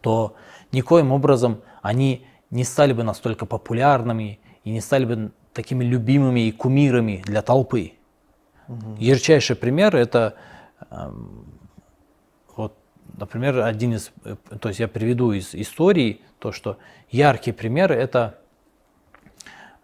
то 0.00 0.36
никоим 0.72 1.12
образом 1.12 1.60
они 1.82 2.26
не 2.50 2.64
стали 2.64 2.92
бы 2.92 3.02
настолько 3.02 3.46
популярными 3.46 4.38
и 4.64 4.70
не 4.70 4.80
стали 4.80 5.04
бы 5.04 5.30
такими 5.52 5.84
любимыми 5.84 6.48
и 6.48 6.52
кумирами 6.52 7.22
для 7.24 7.42
толпы. 7.42 7.92
Угу. 8.68 8.96
Ярчайший 8.98 9.56
пример 9.56 9.94
это 9.94 10.34
эм, 10.90 11.54
Например, 13.16 13.60
один 13.60 13.94
из, 13.94 14.10
э, 14.24 14.36
то 14.60 14.68
есть 14.68 14.80
я 14.80 14.88
приведу 14.88 15.32
из 15.32 15.54
истории 15.54 16.20
то, 16.38 16.52
что 16.52 16.78
яркий 17.10 17.52
пример 17.52 17.92
это 17.92 18.38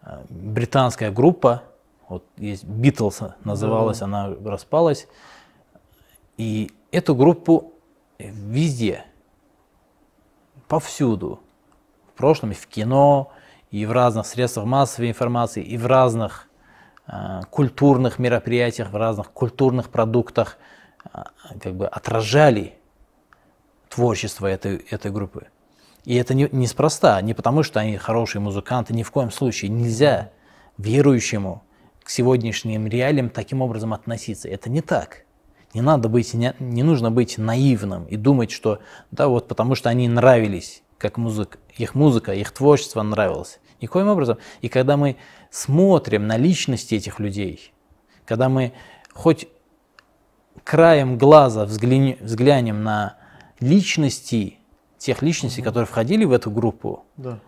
э, 0.01 0.23
британская 0.29 1.11
группа, 1.11 1.63
вот 2.09 2.25
есть 2.37 2.65
Битлз 2.65 3.21
называлась, 3.43 3.99
да. 3.99 4.05
она 4.05 4.35
распалась, 4.43 5.07
и 6.37 6.71
эту 6.91 7.15
группу 7.15 7.73
везде, 8.19 9.05
повсюду, 10.67 11.39
в 12.13 12.17
прошлом 12.17 12.53
в 12.53 12.67
кино, 12.67 13.31
и 13.71 13.85
в 13.85 13.91
разных 13.91 14.25
средствах 14.27 14.65
массовой 14.65 15.09
информации, 15.09 15.63
и 15.63 15.77
в 15.77 15.85
разных 15.87 16.47
э, 17.07 17.41
культурных 17.49 18.19
мероприятиях, 18.19 18.91
в 18.91 18.95
разных 18.95 19.31
культурных 19.31 19.89
продуктах 19.89 20.57
э, 21.13 21.23
как 21.61 21.75
бы 21.75 21.87
отражали 21.87 22.77
творчество 23.89 24.47
этой, 24.47 24.77
этой 24.89 25.11
группы. 25.11 25.47
И 26.03 26.15
это 26.15 26.33
не, 26.33 26.49
неспроста, 26.51 27.21
не 27.21 27.33
потому 27.33 27.63
что 27.63 27.79
они 27.79 27.97
хорошие 27.97 28.41
музыканты, 28.41 28.93
ни 28.93 29.03
в 29.03 29.11
коем 29.11 29.31
случае. 29.31 29.69
Нельзя 29.69 30.31
верующему 30.77 31.63
к 32.03 32.09
сегодняшним 32.09 32.87
реалиям 32.87 33.29
таким 33.29 33.61
образом 33.61 33.93
относиться. 33.93 34.49
Это 34.49 34.69
не 34.69 34.81
так. 34.81 35.23
Не 35.73 35.81
надо 35.81 36.09
быть, 36.09 36.33
не, 36.33 36.53
не 36.59 36.83
нужно 36.83 37.11
быть 37.11 37.37
наивным 37.37 38.05
и 38.05 38.17
думать, 38.17 38.51
что 38.51 38.79
да, 39.11 39.27
вот 39.27 39.47
потому 39.47 39.75
что 39.75 39.89
они 39.89 40.09
нравились, 40.09 40.83
как 41.01 41.17
музыка, 41.17 41.57
их 41.75 41.95
музыка, 41.95 42.31
их 42.33 42.51
творчество 42.51 43.01
нравилось. 43.01 43.59
Никоим 43.81 44.07
образом. 44.07 44.37
И 44.61 44.69
когда 44.69 44.95
мы 44.97 45.17
смотрим 45.49 46.27
на 46.27 46.37
личности 46.37 46.93
этих 46.93 47.19
людей, 47.19 47.73
когда 48.25 48.47
мы 48.47 48.73
хоть 49.11 49.47
краем 50.63 51.17
глаза 51.17 51.65
взглянем, 51.65 52.17
взглянем 52.21 52.83
на 52.83 53.17
личностей, 53.59 54.59
тех 54.99 55.23
личностей, 55.23 55.63
которые 55.63 55.87
входили 55.87 56.23
в 56.23 56.31
эту 56.31 56.51
группу, 56.51 57.03
да. 57.17 57.39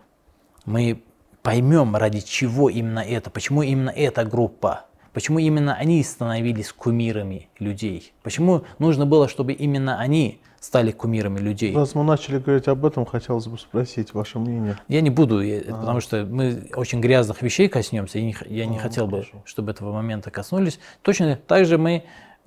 мы 0.65 1.03
поймем, 1.43 1.95
ради 1.95 2.21
чего 2.21 2.69
именно 2.69 2.99
это, 2.99 3.29
почему 3.29 3.61
именно 3.61 3.91
эта 3.91 4.25
группа, 4.25 4.87
почему 5.13 5.37
именно 5.37 5.75
они 5.75 6.03
становились 6.03 6.73
кумирами 6.73 7.49
людей, 7.59 8.13
почему 8.23 8.63
нужно 8.79 9.05
было, 9.05 9.27
чтобы 9.27 9.53
именно 9.53 9.99
они 9.99 10.41
стали 10.63 10.91
кумирами 10.91 11.39
людей. 11.39 11.75
Раз 11.75 11.93
мы 11.93 12.05
начали 12.05 12.39
говорить 12.39 12.69
об 12.69 12.85
этом, 12.85 13.05
хотелось 13.05 13.47
бы 13.47 13.59
спросить 13.59 14.13
ваше 14.13 14.39
мнение. 14.39 14.77
Я 14.87 15.01
не 15.01 15.09
буду, 15.09 15.41
я, 15.41 15.59
а. 15.59 15.79
потому 15.79 15.99
что 15.99 16.25
мы 16.25 16.69
очень 16.75 17.01
грязных 17.01 17.41
вещей 17.41 17.67
коснемся, 17.67 18.17
я 18.17 18.23
не, 18.23 18.35
я 18.47 18.65
не 18.65 18.77
а, 18.77 18.79
хотел 18.79 19.07
бы, 19.07 19.25
чтобы 19.43 19.71
этого 19.71 19.91
момента 19.91 20.31
коснулись. 20.31 20.79
Точно 21.01 21.35
так 21.35 21.65
же 21.65 21.77
мы 21.77 22.05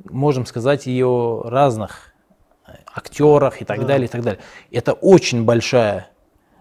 можем 0.09 0.47
сказать 0.47 0.87
и 0.87 1.05
о 1.05 1.43
разных 1.43 2.15
актерах 2.87 3.61
и 3.61 3.67
так 3.67 3.81
да. 3.81 3.87
далее, 3.87 4.07
и 4.07 4.11
так 4.11 4.23
далее. 4.23 4.41
Это 4.71 4.95
очень 4.95 5.45
большая 5.45 6.09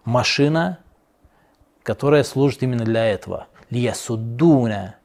машина, 0.03 0.79
которая 1.83 2.25
служит 2.25 2.63
именно 2.63 2.83
для 2.83 3.05
этого. 3.05 3.47
Лиясудуна 3.69 4.95
ансабилилля. 4.97 5.04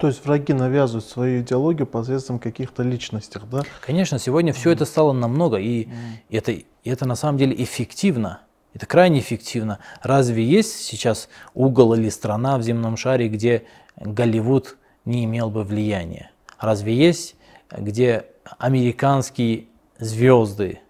То 0.00 0.08
есть 0.08 0.24
враги 0.24 0.52
навязывают 0.52 1.04
свою 1.04 1.42
идеологию 1.42 1.86
посредством 1.86 2.38
каких-то 2.38 2.82
личностей, 2.82 3.40
да? 3.50 3.62
Конечно, 3.80 4.18
сегодня 4.18 4.52
все 4.52 4.70
это 4.70 4.84
стало 4.84 5.12
намного, 5.12 5.56
и 5.56 5.88
это, 6.30 6.52
и 6.52 6.66
это 6.84 7.06
на 7.06 7.14
самом 7.14 7.38
деле 7.38 7.54
эффективно. 7.62 8.40
Это 8.74 8.86
крайне 8.86 9.20
эффективно. 9.20 9.78
Разве 10.02 10.44
есть 10.44 10.84
сейчас 10.84 11.28
угол 11.54 11.94
или 11.94 12.08
страна 12.08 12.58
в 12.58 12.62
земном 12.62 12.96
шаре, 12.96 13.28
где 13.28 13.64
Голливуд 13.96 14.76
не 15.04 15.24
имел 15.26 15.48
бы 15.48 15.62
влияния? 15.62 16.32
Разве 16.58 16.92
есть, 16.92 17.36
где 17.70 18.26
американские 18.58 19.66
звезды, 20.00 20.80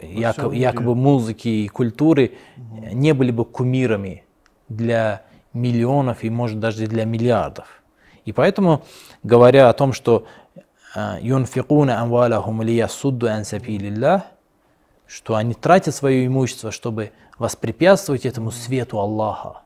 якобы, 0.00 0.56
якобы 0.56 0.94
музыки 0.94 1.48
и 1.48 1.68
культуры 1.68 2.32
не 2.56 3.12
были 3.12 3.30
бы 3.30 3.44
кумирами 3.44 4.24
для 4.68 5.22
миллионов 5.52 6.24
и, 6.24 6.30
может, 6.30 6.60
даже 6.60 6.86
для 6.86 7.04
миллиардов. 7.04 7.82
И 8.24 8.32
поэтому, 8.32 8.84
говоря 9.22 9.68
о 9.68 9.72
том, 9.72 9.92
что 9.92 10.26
юнфикуна 11.20 12.00
амвалахум 12.00 12.62
лиясудду 12.62 13.28
ан 13.28 13.44
сабилиллах, 13.44 14.22
что 15.06 15.36
они 15.36 15.54
тратят 15.54 15.94
свое 15.94 16.26
имущество, 16.26 16.70
чтобы 16.70 17.12
воспрепятствовать 17.38 18.26
этому 18.26 18.50
свету 18.50 18.98
Аллаха 18.98 19.62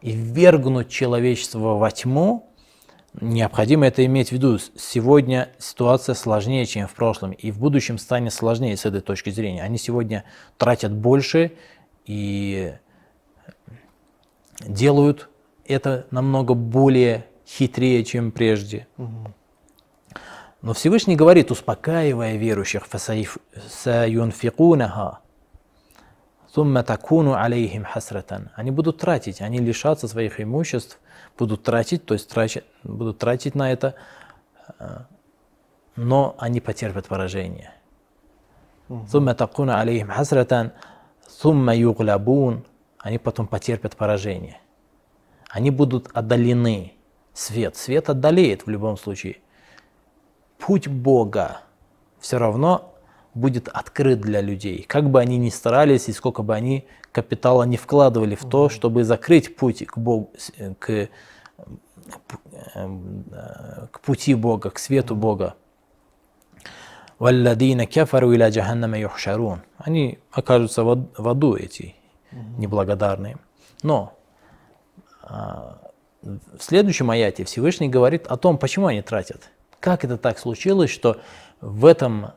и 0.00 0.12
ввергнуть 0.12 0.88
человечество 0.88 1.76
во 1.76 1.90
тьму, 1.90 2.48
необходимо 3.20 3.86
это 3.86 4.04
иметь 4.04 4.30
в 4.30 4.32
виду. 4.32 4.58
Сегодня 4.76 5.50
ситуация 5.58 6.14
сложнее, 6.14 6.66
чем 6.66 6.88
в 6.88 6.94
прошлом, 6.94 7.32
и 7.32 7.50
в 7.50 7.58
будущем 7.58 7.98
станет 7.98 8.32
сложнее 8.32 8.76
с 8.76 8.84
этой 8.84 9.00
точки 9.00 9.30
зрения. 9.30 9.62
Они 9.62 9.78
сегодня 9.78 10.24
тратят 10.56 10.92
больше 10.92 11.52
и 12.04 12.74
делают 14.60 15.28
это 15.64 16.06
намного 16.10 16.54
более 16.54 17.26
хитрее, 17.46 18.04
чем 18.04 18.32
прежде. 18.32 18.86
Но 20.60 20.72
Всевышний 20.72 21.14
говорит, 21.14 21.50
успокаивая 21.52 22.36
верующих, 22.36 22.84
«Саюнфикунаха, 23.68 25.20
сумма 26.52 26.82
такуну 26.82 27.34
алейхим 27.34 27.84
хасратан». 27.84 28.50
Они 28.56 28.72
будут 28.72 28.98
тратить, 28.98 29.40
они 29.40 29.60
лишатся 29.60 30.08
своих 30.08 30.40
имуществ, 30.40 30.98
будут 31.38 31.62
тратить, 31.62 32.04
то 32.04 32.14
есть 32.14 32.28
тратить, 32.28 32.64
будут 32.82 33.18
тратить 33.18 33.54
на 33.54 33.70
это, 33.70 33.94
но 35.94 36.34
они 36.38 36.60
потерпят 36.60 37.06
поражение. 37.06 37.72
Сумма 39.08 39.34
такуну 39.34 39.76
алейхим 39.76 40.08
хасратан, 40.08 40.72
сумма 41.28 41.76
юглабун, 41.76 42.64
они 42.98 43.18
потом 43.18 43.46
потерпят 43.46 43.96
поражение. 43.96 44.60
Они 45.48 45.70
будут 45.70 46.08
отдалены. 46.12 46.94
Свет. 47.32 47.76
Свет 47.76 48.10
отдалеет 48.10 48.66
в 48.66 48.70
любом 48.70 48.96
случае. 48.96 49.36
Путь 50.58 50.88
Бога 50.88 51.60
все 52.18 52.38
равно 52.38 52.94
будет 53.32 53.68
открыт 53.68 54.20
для 54.20 54.40
людей. 54.40 54.82
Как 54.82 55.08
бы 55.08 55.20
они 55.20 55.36
ни 55.36 55.48
старались 55.50 56.08
и 56.08 56.12
сколько 56.12 56.42
бы 56.42 56.54
они 56.54 56.86
капитала 57.12 57.62
не 57.62 57.76
вкладывали 57.76 58.34
в 58.34 58.44
то, 58.44 58.68
чтобы 58.68 59.04
закрыть 59.04 59.56
путь 59.56 59.86
к, 59.86 59.96
Богу, 59.98 60.32
к, 60.80 61.08
к 63.92 64.00
пути 64.00 64.34
Бога, 64.34 64.70
к 64.70 64.80
свету 64.80 65.14
Бога. 65.14 65.54
Они 69.76 70.18
окажутся 70.32 70.82
в 70.82 71.28
аду 71.28 71.54
эти 71.54 71.94
неблагодарные. 72.30 73.38
Но 73.82 74.18
а, 75.22 75.78
в 76.22 76.60
следующем 76.60 77.10
аяте 77.10 77.44
Всевышний 77.44 77.88
говорит 77.88 78.26
о 78.26 78.36
том, 78.36 78.58
почему 78.58 78.86
они 78.86 79.02
тратят. 79.02 79.50
Как 79.80 80.04
это 80.04 80.18
так 80.18 80.38
случилось, 80.38 80.90
что 80.90 81.20
в 81.60 81.84
этом 81.84 82.32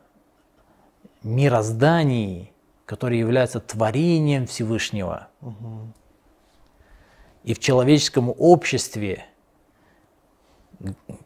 мироздании, 1.23 2.51
которое 2.85 3.17
является 3.17 3.59
творением 3.59 4.45
Всевышнего, 4.45 5.27
угу. 5.41 5.93
и 7.43 7.53
в 7.53 7.59
человеческом 7.59 8.33
обществе, 8.37 9.25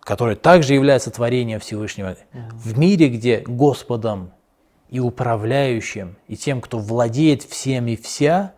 которое 0.01 0.35
также 0.35 0.73
является 0.73 1.11
творением 1.11 1.59
Всевышнего, 1.59 2.17
угу. 2.33 2.41
в 2.53 2.77
мире, 2.77 3.09
где 3.09 3.39
Господом 3.39 4.31
и 4.95 4.99
управляющим, 5.01 6.15
и 6.29 6.37
тем, 6.37 6.61
кто 6.61 6.79
владеет 6.79 7.43
всем 7.43 7.87
и 7.87 7.97
вся, 7.97 8.53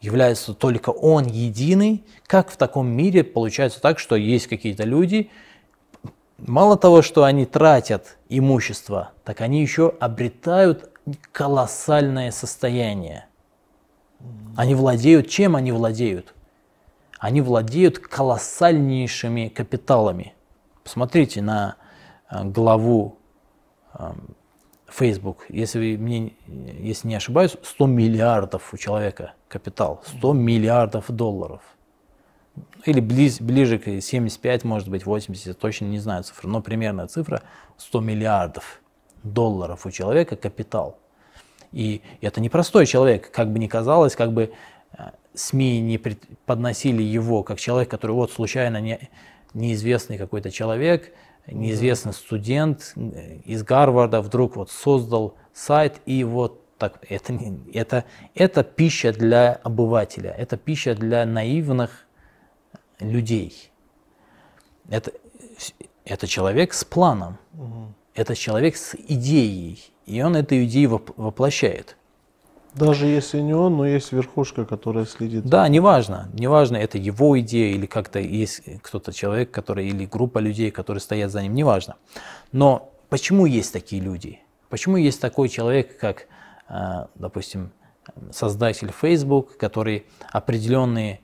является 0.00 0.54
только 0.54 0.88
Он 0.88 1.26
единый, 1.26 2.02
как 2.26 2.50
в 2.50 2.56
таком 2.56 2.88
мире 2.88 3.22
получается 3.22 3.78
так, 3.78 3.98
что 3.98 4.16
есть 4.16 4.46
какие-то 4.46 4.84
люди, 4.84 5.30
мало 6.38 6.78
того, 6.78 7.02
что 7.02 7.24
они 7.24 7.44
тратят 7.44 8.16
имущество, 8.30 9.10
так 9.22 9.42
они 9.42 9.60
еще 9.60 9.92
обретают 10.00 10.88
колоссальное 11.30 12.30
состояние. 12.30 13.26
Они 14.56 14.74
владеют, 14.74 15.28
чем 15.28 15.56
они 15.56 15.72
владеют? 15.72 16.32
Они 17.18 17.42
владеют 17.42 17.98
колоссальнейшими 17.98 19.48
капиталами. 19.48 20.32
Посмотрите 20.84 21.42
на 21.42 21.76
э, 22.30 22.44
главу 22.44 23.18
эм, 23.92 24.36
Facebook, 24.92 25.46
если, 25.48 25.96
мне, 25.96 26.34
если 26.46 27.08
не 27.08 27.14
ошибаюсь, 27.14 27.56
100 27.62 27.86
миллиардов 27.86 28.72
у 28.74 28.76
человека 28.76 29.32
капитал, 29.48 30.02
100 30.18 30.32
миллиардов 30.34 31.10
долларов. 31.10 31.62
Или 32.84 33.00
близ, 33.00 33.40
ближе 33.40 33.78
к 33.78 34.02
75, 34.02 34.64
может 34.64 34.88
быть, 34.88 35.06
80, 35.06 35.58
точно 35.58 35.86
не 35.86 35.98
знаю 35.98 36.24
цифру, 36.24 36.48
но 36.48 36.60
примерная 36.60 37.06
цифра 37.06 37.42
100 37.78 38.00
миллиардов 38.00 38.82
долларов 39.22 39.86
у 39.86 39.90
человека 39.90 40.36
капитал. 40.36 40.98
И 41.70 42.02
это 42.20 42.40
непростой 42.40 42.84
человек, 42.86 43.30
как 43.30 43.50
бы 43.50 43.58
ни 43.58 43.68
казалось, 43.68 44.14
как 44.14 44.32
бы 44.32 44.52
э, 44.92 45.02
СМИ 45.32 45.80
не 45.80 45.98
подносили 46.44 47.02
его 47.02 47.42
как 47.42 47.58
человек, 47.58 47.90
который 47.90 48.12
вот 48.12 48.30
случайно 48.30 48.80
не, 48.80 49.08
неизвестный 49.54 50.18
какой-то 50.18 50.50
человек, 50.50 51.14
неизвестный 51.46 52.12
студент 52.12 52.94
из 53.44 53.62
Гарварда 53.62 54.20
вдруг 54.20 54.56
вот 54.56 54.70
создал 54.70 55.34
сайт 55.52 56.00
и 56.06 56.24
вот 56.24 56.60
так, 56.78 56.98
это, 57.08 57.38
это, 57.72 58.04
это 58.34 58.64
пища 58.64 59.12
для 59.12 59.52
обывателя, 59.52 60.30
это 60.30 60.56
пища 60.56 60.94
для 60.94 61.24
наивных 61.24 62.06
людей. 62.98 63.70
Это, 64.88 65.12
это 66.04 66.26
человек 66.26 66.72
с 66.72 66.84
планом, 66.84 67.38
угу. 67.54 67.94
это 68.14 68.34
человек 68.34 68.76
с 68.76 68.94
идеей, 68.94 69.92
и 70.06 70.20
он 70.22 70.34
эту 70.34 70.64
идею 70.64 71.00
воплощает. 71.16 71.96
Даже 72.74 73.06
если 73.06 73.40
не 73.40 73.54
он, 73.54 73.76
но 73.76 73.86
есть 73.86 74.12
верхушка, 74.12 74.64
которая 74.64 75.04
следит. 75.04 75.44
Да, 75.44 75.68
неважно. 75.68 76.28
Неважно, 76.32 76.76
это 76.76 76.96
его 76.96 77.38
идея 77.40 77.74
или 77.74 77.86
как-то 77.86 78.18
есть 78.18 78.62
кто-то 78.82 79.12
человек, 79.12 79.50
который 79.50 79.88
или 79.88 80.06
группа 80.06 80.38
людей, 80.38 80.70
которые 80.70 81.00
стоят 81.00 81.30
за 81.30 81.42
ним, 81.42 81.54
неважно. 81.54 81.96
Но 82.50 82.90
почему 83.10 83.44
есть 83.44 83.72
такие 83.72 84.00
люди? 84.00 84.40
Почему 84.70 84.96
есть 84.96 85.20
такой 85.20 85.50
человек, 85.50 85.98
как, 85.98 86.28
а, 86.66 87.08
допустим, 87.14 87.72
создатель 88.30 88.90
Facebook, 88.90 89.58
который 89.58 90.06
определенные 90.30 91.20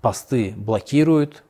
посты 0.00 0.54
блокирует, 0.56 1.42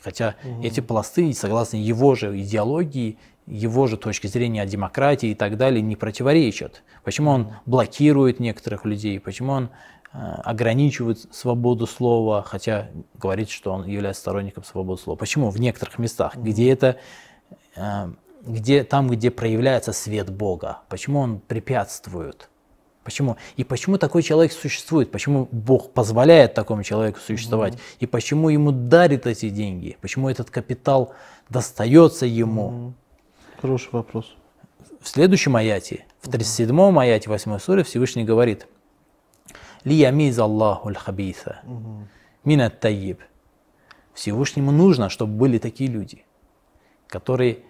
хотя 0.00 0.36
угу. 0.42 0.62
эти 0.62 0.80
посты, 0.80 1.32
согласно 1.34 1.76
его 1.76 2.14
же 2.14 2.38
идеологии, 2.40 3.18
его 3.46 3.86
же 3.86 3.96
точки 3.96 4.26
зрения 4.26 4.62
о 4.62 4.66
демократии 4.66 5.30
и 5.30 5.34
так 5.34 5.56
далее 5.56 5.82
не 5.82 5.96
противоречат. 5.96 6.82
Почему 7.02 7.30
он 7.30 7.52
блокирует 7.66 8.40
некоторых 8.40 8.84
людей, 8.84 9.20
почему 9.20 9.52
он 9.52 9.70
э, 10.12 10.18
ограничивает 10.18 11.26
свободу 11.34 11.86
слова, 11.86 12.42
хотя 12.42 12.88
говорит, 13.14 13.50
что 13.50 13.72
он 13.72 13.86
является 13.86 14.22
сторонником 14.22 14.64
свободы 14.64 15.02
слова. 15.02 15.18
Почему? 15.18 15.50
В 15.50 15.60
некоторых 15.60 15.98
местах, 15.98 16.36
где 16.36 16.70
это, 16.70 16.96
э, 17.76 18.12
где, 18.46 18.84
там, 18.84 19.08
где 19.08 19.30
проявляется 19.30 19.92
свет 19.92 20.30
Бога, 20.30 20.80
почему 20.88 21.20
он 21.20 21.40
препятствует? 21.40 22.48
Почему? 23.02 23.36
И 23.56 23.64
почему 23.64 23.98
такой 23.98 24.22
человек 24.22 24.52
существует? 24.52 25.10
Почему 25.10 25.46
Бог 25.52 25.92
позволяет 25.92 26.54
такому 26.54 26.82
человеку 26.82 27.18
существовать? 27.20 27.74
Mm-hmm. 27.74 27.96
И 28.00 28.06
почему 28.06 28.48
ему 28.48 28.72
дарит 28.72 29.26
эти 29.26 29.50
деньги? 29.50 29.98
Почему 30.00 30.30
этот 30.30 30.48
капитал 30.48 31.12
достается 31.50 32.24
ему? 32.24 32.70
Mm-hmm. 32.70 33.03
Хороший 33.64 33.92
вопрос. 33.92 34.36
В 35.00 35.08
следующем 35.08 35.56
аяте, 35.56 36.04
в 36.20 36.28
37-м 36.28 36.98
аяте 36.98 37.30
8 37.30 37.58
суре 37.58 37.82
Всевышний 37.82 38.22
говорит 38.22 38.66
«Лиямиз 39.84 40.38
Аллаху 40.38 40.92
хабиса 40.94 41.62
минат 42.44 42.80
таиб». 42.80 43.22
Всевышнему 44.12 44.70
нужно, 44.70 45.08
чтобы 45.08 45.32
были 45.32 45.56
такие 45.56 45.88
люди, 45.88 46.26
которые 47.06 47.60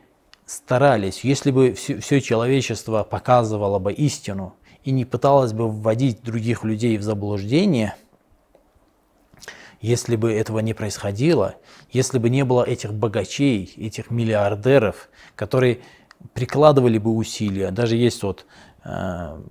старались, 0.47 1.23
если 1.23 1.53
бы 1.53 1.75
все, 1.75 2.01
все 2.01 2.21
человечество 2.21 3.05
показывало 3.05 3.79
бы 3.79 3.93
истину, 3.93 4.57
и 4.83 4.91
не 4.91 5.05
пыталась 5.05 5.53
бы 5.53 5.71
вводить 5.71 6.25
других 6.25 6.65
людей 6.65 6.99
в 6.99 7.05
заблуждение, 7.05 7.95
если 9.85 10.17
бы 10.17 10.33
этого 10.33 10.61
не 10.61 10.73
происходило, 10.73 11.57
если 11.91 12.17
бы 12.19 12.31
не 12.31 12.43
было 12.43 12.63
этих 12.63 12.95
богачей, 12.95 13.71
этих 13.77 14.11
миллиардеров, 14.11 15.11
которые 15.37 15.81
прикладывали 16.33 16.97
бы 16.97 17.11
усилия. 17.11 17.71
Даже 17.71 17.97
есть 17.97 18.23
вот 18.23 18.47
э, 18.83 19.43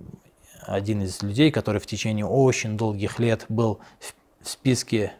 один 0.62 1.02
из 1.02 1.22
людей, 1.22 1.52
который 1.52 1.80
в 1.80 1.86
течение 1.86 2.26
очень 2.26 2.76
долгих 2.76 3.20
лет 3.20 3.46
был 3.48 3.78
в, 4.00 4.48
списке 4.48 5.12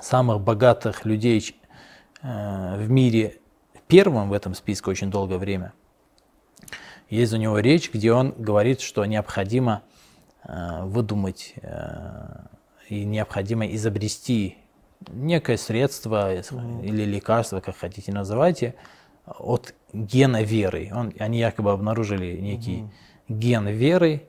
самых 0.00 0.40
богатых 0.40 1.04
людей 1.04 1.54
э, 2.22 2.76
в 2.78 2.88
мире, 2.88 3.40
первым 3.88 4.30
в 4.30 4.32
этом 4.32 4.54
списке 4.54 4.90
очень 4.90 5.10
долгое 5.10 5.36
время. 5.36 5.74
Есть 7.10 7.34
у 7.34 7.36
него 7.36 7.58
речь, 7.58 7.92
где 7.92 8.10
он 8.10 8.32
говорит, 8.38 8.80
что 8.80 9.04
необходимо 9.04 9.82
э, 10.44 10.82
выдумать 10.84 11.56
и 12.88 13.04
необходимо 13.04 13.66
изобрести 13.66 14.58
некое 15.08 15.56
средство 15.56 16.34
или 16.34 17.04
лекарство, 17.04 17.60
как 17.60 17.76
хотите 17.76 18.12
называйте, 18.12 18.74
от 19.26 19.74
гена 19.92 20.42
веры. 20.42 20.90
Он, 20.92 21.12
они 21.18 21.38
якобы 21.38 21.72
обнаружили 21.72 22.36
некий 22.40 22.78
mm-hmm. 22.78 23.38
ген 23.38 23.68
веры, 23.68 24.22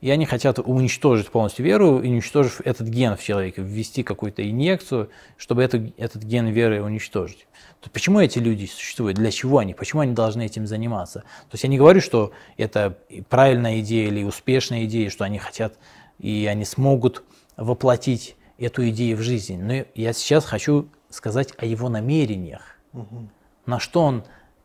и 0.00 0.10
они 0.10 0.26
хотят 0.26 0.58
уничтожить 0.58 1.30
полностью 1.30 1.64
веру, 1.64 1.98
и 2.00 2.08
уничтожив 2.08 2.60
этот 2.64 2.86
ген 2.86 3.16
в 3.16 3.22
человеке, 3.22 3.62
ввести 3.62 4.02
какую-то 4.02 4.48
инъекцию, 4.48 5.10
чтобы 5.36 5.62
это, 5.62 5.90
этот 5.96 6.22
ген 6.22 6.46
веры 6.48 6.82
уничтожить. 6.82 7.46
То 7.80 7.90
почему 7.90 8.20
эти 8.20 8.38
люди 8.38 8.66
существуют? 8.66 9.16
Для 9.16 9.30
чего 9.30 9.58
они? 9.58 9.72
Почему 9.72 10.02
они 10.02 10.12
должны 10.12 10.44
этим 10.44 10.66
заниматься? 10.66 11.20
То 11.20 11.54
есть 11.54 11.64
я 11.64 11.70
не 11.70 11.78
говорю, 11.78 12.00
что 12.00 12.32
это 12.56 12.98
правильная 13.30 13.80
идея 13.80 14.08
или 14.08 14.22
успешная 14.22 14.84
идея, 14.84 15.08
что 15.08 15.24
они 15.24 15.38
хотят 15.38 15.78
и 16.18 16.46
они 16.46 16.64
смогут 16.64 17.24
воплотить 17.56 18.36
эту 18.58 18.88
идею 18.90 19.16
в 19.16 19.20
жизнь. 19.20 19.60
Но 19.60 19.84
я 19.94 20.12
сейчас 20.12 20.44
хочу 20.44 20.88
сказать 21.10 21.52
о 21.58 21.66
его 21.66 21.88
намерениях. 21.88 22.78
Угу. 22.92 23.28
На 23.66 23.80
что 23.80 24.02
он 24.02 24.24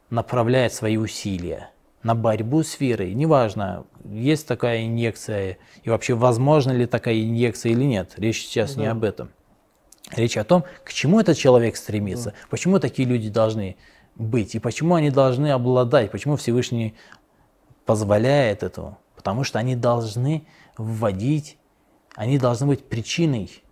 направляет 0.09 0.73
свои 0.73 0.97
усилия 0.97 1.71
на 2.03 2.15
борьбу 2.15 2.63
с 2.63 2.79
верой. 2.79 3.13
Неважно, 3.13 3.85
есть 4.05 4.47
такая 4.47 4.85
инъекция, 4.85 5.57
и 5.83 5.89
вообще 5.89 6.13
возможно 6.15 6.71
ли 6.71 6.85
такая 6.85 7.21
инъекция 7.21 7.71
или 7.73 7.83
нет. 7.83 8.13
Речь 8.17 8.41
сейчас 8.41 8.75
да. 8.75 8.81
не 8.81 8.87
об 8.87 9.03
этом. 9.03 9.29
Речь 10.15 10.37
о 10.37 10.43
том, 10.43 10.65
к 10.83 10.91
чему 10.91 11.19
этот 11.19 11.37
человек 11.37 11.77
стремится, 11.77 12.31
да. 12.31 12.35
почему 12.49 12.79
такие 12.79 13.07
люди 13.07 13.29
должны 13.29 13.77
быть, 14.15 14.55
и 14.55 14.59
почему 14.59 14.95
они 14.95 15.09
должны 15.09 15.51
обладать, 15.51 16.11
почему 16.11 16.35
Всевышний 16.35 16.95
позволяет 17.85 18.63
этого. 18.63 18.97
Потому 19.15 19.43
что 19.43 19.59
они 19.59 19.75
должны 19.75 20.47
вводить, 20.81 21.57
они 22.15 22.37
должны 22.37 22.67
быть 22.67 22.87
причиной 22.87 23.63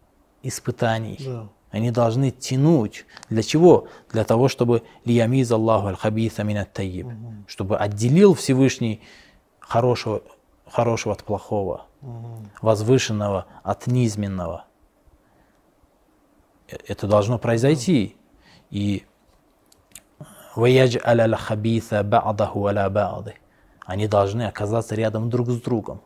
испытаний. 0.44 1.18
Да. 1.20 1.50
Они 1.72 1.92
должны 1.92 2.32
тянуть. 2.32 3.06
Для 3.30 3.44
чего? 3.44 3.88
Для 4.12 4.24
того, 4.24 4.48
чтобы 4.48 4.82
лиямиз 5.06 5.52
Аллаху 5.52 5.88
аль-хабиса 5.88 6.44
минат 6.44 6.74
таиб. 6.74 7.06
Угу. 7.08 7.34
Чтобы 7.48 7.78
отделил 7.78 8.34
Всевышний 8.34 9.02
хорошего, 9.60 10.24
хорошего 10.66 11.14
от 11.14 11.24
плохого, 11.24 11.86
угу. 12.02 12.48
возвышенного 12.62 13.46
от 13.62 13.86
низменного. 13.86 14.66
Э, 16.70 16.78
это 16.88 17.06
должно 17.08 17.38
произойти. 17.38 18.16
И 18.72 19.06
они 23.86 24.08
должны 24.08 24.44
оказаться 24.44 24.96
рядом 24.96 25.30
друг 25.30 25.50
с 25.50 25.62
другом. 25.62 26.02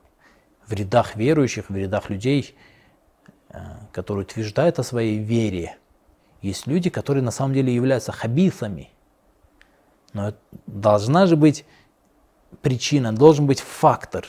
В 0.68 0.74
рядах 0.74 1.16
верующих, 1.16 1.70
в 1.70 1.76
рядах 1.76 2.10
людей– 2.10 2.56
Э, 3.54 3.60
которые 3.92 4.26
утверждают 4.26 4.80
о 4.80 4.84
своей 4.84 5.20
вере. 5.20 5.78
Есть 6.42 6.66
люди, 6.66 6.90
которые 6.90 7.24
на 7.24 7.30
самом 7.30 7.54
деле 7.54 7.74
являются 7.74 8.12
хабисами. 8.12 8.90
Но 10.12 10.34
должна 10.66 11.28
же 11.28 11.36
быть 11.36 11.64
причина, 12.64 13.14
должен 13.14 13.46
быть 13.46 13.60
фактор. 13.60 14.26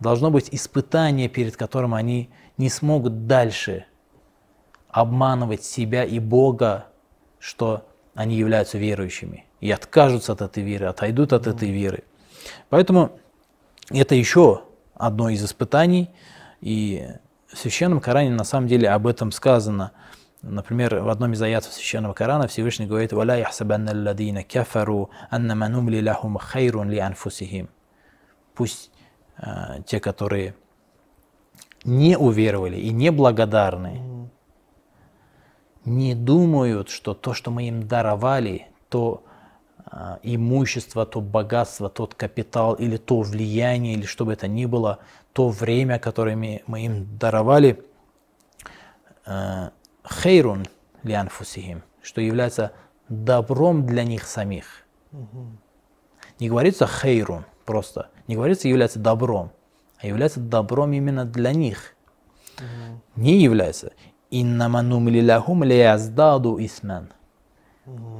Должно 0.00 0.32
быть 0.32 0.48
испытание, 0.50 1.28
перед 1.28 1.56
которым 1.56 1.94
они 1.94 2.28
не 2.56 2.68
смогут 2.68 3.28
дальше 3.28 3.86
обманывать 4.88 5.62
себя 5.62 6.02
и 6.02 6.18
Бога, 6.18 6.86
что 7.38 7.86
они 8.14 8.34
являются 8.34 8.78
верующими. 8.78 9.46
И 9.60 9.70
откажутся 9.70 10.32
от 10.32 10.42
этой 10.42 10.64
веры, 10.64 10.86
отойдут 10.86 11.32
от 11.32 11.46
этой 11.46 11.70
веры. 11.70 12.02
Поэтому 12.68 13.16
это 13.90 14.16
еще 14.16 14.64
одно 15.00 15.28
из 15.28 15.44
испытаний. 15.44 16.10
И 16.60 17.08
в 17.48 17.58
Священном 17.58 18.00
Коране 18.00 18.30
на 18.30 18.44
самом 18.44 18.68
деле 18.68 18.88
об 18.90 19.06
этом 19.06 19.32
сказано. 19.32 19.92
Например, 20.42 21.00
в 21.00 21.08
одном 21.08 21.32
из 21.32 21.42
аятов 21.42 21.72
Священного 21.72 22.14
Корана 22.14 22.48
Всевышний 22.48 22.86
говорит 22.86 23.12
«Валя 23.12 23.36
яхсабанна 23.36 23.90
алладина 23.90 24.42
кафару 24.42 25.10
аннама 25.28 25.68
нумли 25.68 26.00
лахум 26.00 26.38
хайрун 26.38 26.90
ли 26.90 26.98
анфусихим». 26.98 27.68
Пусть 28.54 28.90
э, 29.36 29.82
те, 29.86 30.00
которые 30.00 30.54
не 31.84 32.16
уверовали 32.16 32.76
и 32.76 32.90
не 32.90 33.10
благодарны, 33.10 34.30
не 35.84 36.14
думают, 36.14 36.88
что 36.88 37.14
то, 37.14 37.34
что 37.34 37.50
мы 37.50 37.68
им 37.68 37.86
даровали, 37.86 38.68
то 38.88 39.24
имущество, 40.22 41.04
то 41.04 41.20
богатство, 41.20 41.88
тот 41.88 42.14
капитал 42.14 42.74
или 42.74 42.96
то 42.96 43.20
влияние, 43.20 43.94
или 43.94 44.06
что 44.06 44.24
бы 44.24 44.32
это 44.32 44.46
ни 44.46 44.66
было, 44.66 45.00
то 45.32 45.48
время, 45.48 45.98
которое 45.98 46.36
мы 46.36 46.84
им 46.84 47.18
даровали, 47.18 47.84
э, 49.26 49.70
хейрун 50.08 50.66
лианфусихим, 51.02 51.82
что 52.02 52.20
является 52.20 52.72
добром 53.08 53.86
для 53.86 54.04
них 54.04 54.24
самих. 54.24 54.86
Не 56.38 56.48
говорится 56.48 56.86
хейрун 56.86 57.44
просто, 57.66 58.10
не 58.28 58.36
говорится 58.36 58.68
является 58.68 58.98
добром, 58.98 59.52
а 59.98 60.06
является 60.06 60.40
добром 60.40 60.92
именно 60.92 61.24
для 61.24 61.52
них. 61.52 61.94
Не 63.16 63.40
является. 63.40 63.92
Иннаманум 64.30 65.08
лиляхум 65.08 65.64
лияздаду 65.64 66.56
исман. 66.64 67.08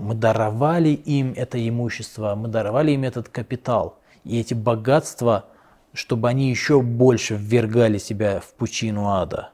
Мы 0.01 0.15
даровали 0.15 0.91
им 0.91 1.33
это 1.37 1.69
имущество, 1.69 2.35
мы 2.35 2.49
даровали 2.49 2.93
им 2.93 3.05
этот 3.05 3.29
капитал. 3.29 3.99
И 4.25 4.39
эти 4.39 4.55
богатства– 4.55 5.47
чтобы 5.93 6.29
они 6.29 6.51
еще 6.51 6.81
больше 6.81 7.37
ввергали 7.37 7.99
себя 7.99 8.41
в 8.41 8.53
пучину 8.55 9.09
ада. 9.09 9.51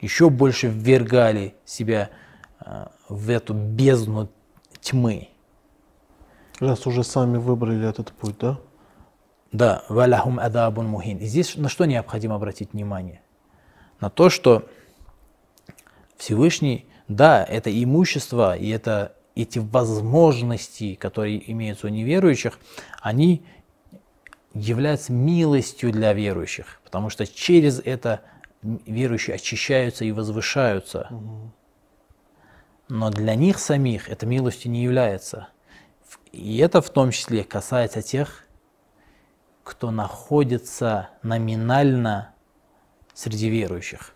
Еще 0.00 0.30
больше 0.30 0.68
ввергали 0.68 1.54
себя 1.64 2.10
э, 2.60 2.86
в 3.08 3.30
эту 3.30 3.54
бездну 3.54 4.28
тьмы. 4.80 5.28
Раз 6.60 6.86
уже 6.86 7.02
сами 7.02 7.36
выбрали 7.36 7.88
этот 7.88 8.12
путь, 8.12 8.38
да? 8.38 8.58
Да, 9.50 9.82
валяхум 9.88 10.38
адабун 10.38 10.86
мухин. 10.86 11.18
И 11.18 11.26
здесь 11.26 11.56
на 11.56 11.68
что 11.68 11.84
необходимо 11.84 12.36
обратить 12.36 12.72
внимание? 12.72 13.22
На 14.00 14.08
то, 14.08 14.30
что 14.30 14.68
Всевышний, 16.16 16.87
да, 17.08 17.44
это 17.44 17.70
имущество 17.70 18.56
и 18.56 18.68
это 18.68 19.14
эти 19.34 19.58
возможности, 19.58 20.94
которые 20.94 21.50
имеются 21.50 21.86
у 21.86 21.90
неверующих, 21.90 22.58
они 23.00 23.44
является 24.52 25.12
милостью 25.12 25.92
для 25.92 26.12
верующих, 26.12 26.80
потому 26.84 27.08
что 27.10 27.26
через 27.26 27.80
это 27.80 28.22
верующие 28.62 29.36
очищаются 29.36 30.04
и 30.04 30.12
возвышаются. 30.12 31.08
Но 32.88 33.10
для 33.10 33.34
них 33.34 33.58
самих 33.58 34.08
это 34.08 34.26
милостью 34.26 34.70
не 34.70 34.82
является. 34.82 35.48
И 36.32 36.58
это 36.58 36.80
в 36.80 36.90
том 36.90 37.10
числе 37.10 37.44
касается 37.44 38.02
тех, 38.02 38.44
кто 39.62 39.90
находится 39.90 41.10
номинально 41.22 42.34
среди 43.14 43.50
верующих. 43.50 44.14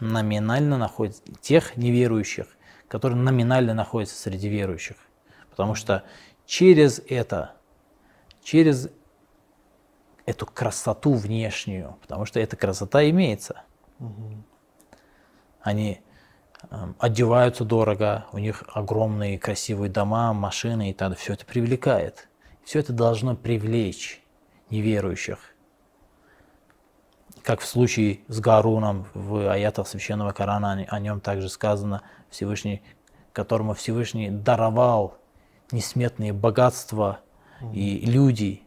Номинально 0.00 0.76
находится 0.78 1.22
тех 1.40 1.76
неверующих, 1.76 2.46
которые 2.88 3.18
номинально 3.18 3.74
находятся 3.74 4.16
среди 4.16 4.48
верующих. 4.48 4.96
Потому 5.50 5.74
что 5.74 6.04
через 6.44 7.00
это, 7.08 7.54
через 8.42 8.90
эту 10.26 10.44
красоту 10.44 11.14
внешнюю, 11.14 11.96
потому 12.02 12.26
что 12.26 12.40
эта 12.40 12.56
красота 12.56 13.08
имеется. 13.08 13.62
Угу. 14.00 14.44
Они 15.62 16.00
э, 16.70 16.76
одеваются 16.98 17.64
дорого, 17.64 18.26
у 18.32 18.38
них 18.38 18.64
огромные 18.74 19.38
красивые 19.38 19.90
дома, 19.90 20.32
машины 20.32 20.90
и 20.90 20.92
так 20.92 21.10
далее. 21.10 21.16
Все 21.16 21.32
это 21.32 21.46
привлекает. 21.46 22.28
Все 22.64 22.80
это 22.80 22.92
должно 22.92 23.36
привлечь 23.36 24.22
неверующих. 24.68 25.38
Как 27.46 27.60
в 27.60 27.66
случае 27.66 28.20
с 28.26 28.40
Гаруном 28.40 29.06
в 29.14 29.50
аятах 29.50 29.86
Священного 29.86 30.32
Корана, 30.32 30.84
о 30.88 30.98
нем 31.00 31.20
также 31.20 31.48
сказано, 31.48 32.02
Всевышний, 32.28 32.82
которому 33.32 33.72
Всевышний 33.72 34.30
даровал 34.30 35.16
несметные 35.70 36.32
богатства 36.34 37.20
и 37.72 38.00
люди 38.04 38.62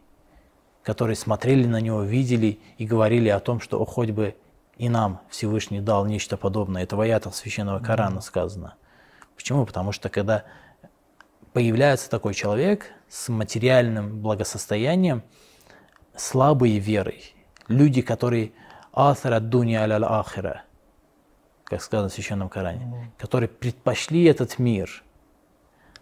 которые 0.82 1.14
смотрели 1.14 1.66
на 1.66 1.80
него, 1.80 2.02
видели 2.02 2.58
и 2.78 2.86
говорили 2.86 3.28
о 3.28 3.40
том, 3.40 3.60
что 3.60 3.80
о, 3.80 3.84
хоть 3.84 4.10
бы 4.10 4.34
и 4.76 4.88
нам 4.88 5.20
Всевышний 5.28 5.80
дал 5.80 6.06
нечто 6.06 6.36
подобное. 6.36 6.82
Это 6.82 6.96
в 6.96 7.00
аятах 7.00 7.34
Священного 7.34 7.80
Корана 7.80 8.20
сказано. 8.20 8.74
Почему? 9.36 9.66
Потому 9.66 9.92
что 9.92 10.08
когда 10.08 10.44
появляется 11.52 12.08
такой 12.08 12.34
человек 12.34 12.86
с 13.08 13.28
материальным 13.28 14.20
благосостоянием, 14.20 15.22
слабые 16.16 16.78
верой, 16.78 17.34
люди, 17.68 18.00
которые 18.00 18.52
ахара 18.92 19.40
дуня 19.40 19.82
аля 19.82 19.96
ахира, 20.20 20.62
как 21.64 21.82
сказано 21.82 22.08
в 22.08 22.12
Священном 22.12 22.48
Коране, 22.48 23.12
которые 23.18 23.48
предпочли 23.48 24.24
этот 24.24 24.58
мир 24.58 25.02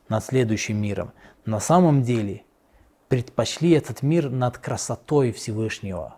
над 0.09 0.25
следующим 0.25 0.77
миром, 0.77 1.13
на 1.45 1.61
самом 1.61 2.03
деле 2.03 2.45
предпочли 3.09 3.71
этот 3.71 4.03
мир 4.03 4.31
над 4.31 4.59
красотой 4.59 5.33
Всевышнего, 5.33 6.17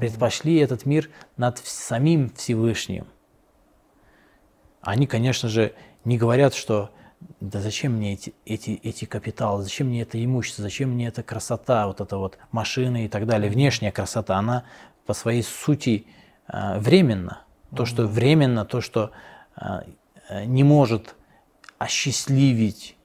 предпочли 0.00 0.56
этот 0.56 0.86
мир 0.86 1.10
над 1.36 1.58
самим 1.58 2.30
Всевышним. 2.30 3.06
Они, 4.80 5.06
конечно 5.06 5.48
же, 5.48 5.74
не 6.04 6.18
говорят, 6.18 6.54
что 6.54 6.90
да 7.40 7.60
зачем 7.60 7.92
мне 7.92 8.14
эти, 8.14 8.34
эти, 8.44 8.78
эти 8.82 9.06
капиталы, 9.06 9.62
зачем 9.62 9.88
мне 9.88 10.02
это 10.02 10.22
имущество, 10.22 10.62
зачем 10.62 10.90
мне 10.90 11.06
эта 11.06 11.22
красота, 11.22 11.86
вот 11.86 12.00
эта 12.00 12.18
вот 12.18 12.38
машины 12.50 13.06
и 13.06 13.08
так 13.08 13.26
далее, 13.26 13.50
внешняя 13.50 13.92
красота, 13.92 14.36
она 14.36 14.64
по 15.06 15.14
своей 15.14 15.42
сути 15.42 16.06
э, 16.48 16.78
временна. 16.78 17.42
То, 17.74 17.84
что 17.86 18.06
временно, 18.06 18.64
то, 18.64 18.80
что 18.80 19.10
э, 19.56 20.44
не 20.44 20.64
может 20.64 21.14
осчастливить 21.78 22.96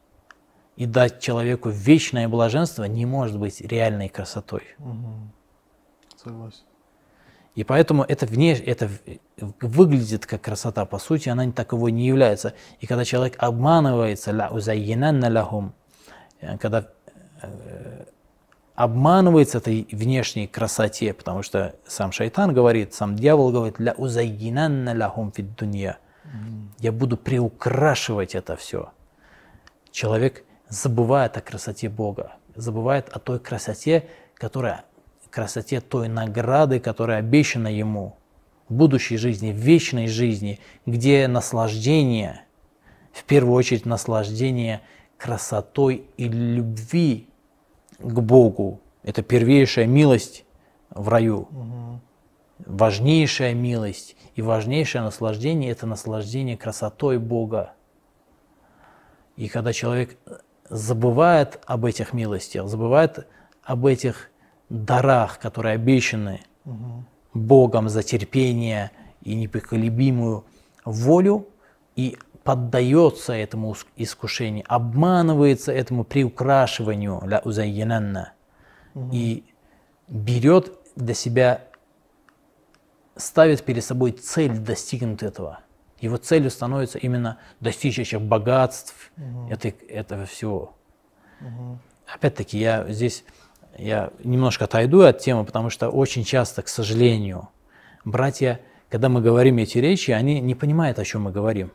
и 0.75 0.85
дать 0.85 1.19
человеку 1.19 1.69
вечное 1.69 2.29
блаженство, 2.29 2.83
не 2.85 3.05
может 3.05 3.37
быть 3.37 3.61
реальной 3.61 4.09
красотой. 4.09 4.63
Согласен. 6.15 6.63
И 7.55 7.63
поэтому 7.65 8.03
это, 8.03 8.25
внеш... 8.25 8.61
это 8.65 8.89
выглядит 9.61 10.25
как 10.25 10.41
красота, 10.41 10.85
по 10.85 10.99
сути 10.99 11.27
она 11.27 11.51
таковой 11.51 11.91
не 11.91 12.07
является. 12.07 12.53
И 12.79 12.87
когда 12.87 13.03
человек 13.03 13.35
обманывается, 13.37 14.31
лахум, 15.29 15.73
э, 16.39 16.57
когда 16.57 16.87
э, 17.41 18.05
обманывается 18.79 19.57
этой 19.57 19.89
внешней 19.91 20.47
красоте, 20.47 21.13
потому 21.13 21.43
что 21.43 21.75
сам 21.85 22.13
шайтан 22.13 22.53
говорит, 22.53 22.93
сам 22.93 23.17
дьявол 23.17 23.51
говорит, 23.51 23.77
ля 23.77 23.93
узайинанна 23.97 24.95
лахум 24.97 25.33
фид 25.33 25.53
дунья. 25.57 25.97
Я 26.79 26.93
буду 26.93 27.17
приукрашивать 27.17 28.35
это 28.35 28.55
все. 28.55 28.93
Человек 29.91 30.45
забывает 30.69 31.35
о 31.35 31.41
красоте 31.41 31.89
Бога, 31.89 32.35
забывает 32.55 33.09
о 33.09 33.19
той 33.19 33.39
красоте, 33.39 34.07
которая 34.35 34.85
красоте 35.29 35.81
той 35.81 36.07
награды, 36.07 36.79
которая 36.79 37.19
обещана 37.19 37.67
ему 37.67 38.15
в 38.69 38.75
будущей 38.75 39.17
жизни, 39.17 39.51
в 39.51 39.57
вечной 39.57 40.07
жизни, 40.07 40.61
где 40.85 41.27
наслаждение, 41.27 42.45
в 43.11 43.25
первую 43.25 43.55
очередь 43.55 43.85
наслаждение 43.85 44.79
красотой 45.17 46.07
и 46.15 46.29
любви 46.29 47.28
к 47.99 48.19
Богу. 48.21 48.81
Это 49.03 49.21
первейшая 49.21 49.87
милость 49.87 50.45
в 50.89 51.07
раю. 51.09 51.47
Угу. 51.51 51.99
Важнейшая 52.65 53.53
милость 53.53 54.15
и 54.35 54.41
важнейшее 54.41 55.01
наслаждение– 55.01 55.71
это 55.71 55.85
наслаждение 55.85 56.57
красотой 56.57 57.17
Бога. 57.17 57.73
И 59.37 59.47
когда 59.47 59.71
человек 59.71 60.17
забывает 60.69 61.61
об 61.65 61.85
этих 61.85 62.13
милостях, 62.13 62.67
забывает 62.67 63.27
об 63.63 63.85
этих 63.85 64.29
дарах, 64.69 65.39
которые 65.39 65.75
обещаны 65.75 66.41
угу. 66.65 67.05
Богом 67.33 67.89
за 67.89 68.03
терпение 68.03 68.91
и 69.21 69.35
непоколебимую 69.35 70.45
волю, 70.85 71.47
и 71.95 72.17
поддается 72.43 73.33
этому 73.33 73.75
искушению, 73.95 74.65
обманывается 74.67 75.71
этому 75.71 76.03
приукрашиванию 76.03 77.21
ля 77.25 77.41
узайянанна 77.43 78.33
угу. 78.93 79.09
и 79.13 79.43
берет 80.07 80.71
для 80.95 81.13
себя, 81.13 81.65
ставит 83.15 83.63
перед 83.63 83.83
собой 83.83 84.11
цель 84.11 84.57
достигнуть 84.57 85.23
этого. 85.23 85.59
Его 85.99 86.17
целью 86.17 86.49
становится 86.49 86.97
именно 86.97 87.37
достичь 87.59 87.99
этих 87.99 88.21
богатств, 88.21 89.11
угу. 89.17 89.49
этой, 89.49 89.71
этого 89.71 90.25
всего. 90.25 90.75
Угу. 91.41 91.79
Опять-таки, 92.15 92.57
я 92.57 92.85
здесь 92.91 93.23
я 93.77 94.11
немножко 94.23 94.65
отойду 94.65 95.01
от 95.01 95.19
темы, 95.19 95.45
потому 95.45 95.69
что 95.69 95.89
очень 95.89 96.23
часто, 96.23 96.61
к 96.61 96.67
сожалению, 96.67 97.49
братья, 98.03 98.59
когда 98.89 99.07
мы 99.09 99.21
говорим 99.21 99.57
эти 99.57 99.77
речи, 99.77 100.11
они 100.11 100.41
не 100.41 100.55
понимают, 100.55 100.99
о 100.99 101.05
чем 101.05 101.23
мы 101.23 101.31
говорим. 101.31 101.71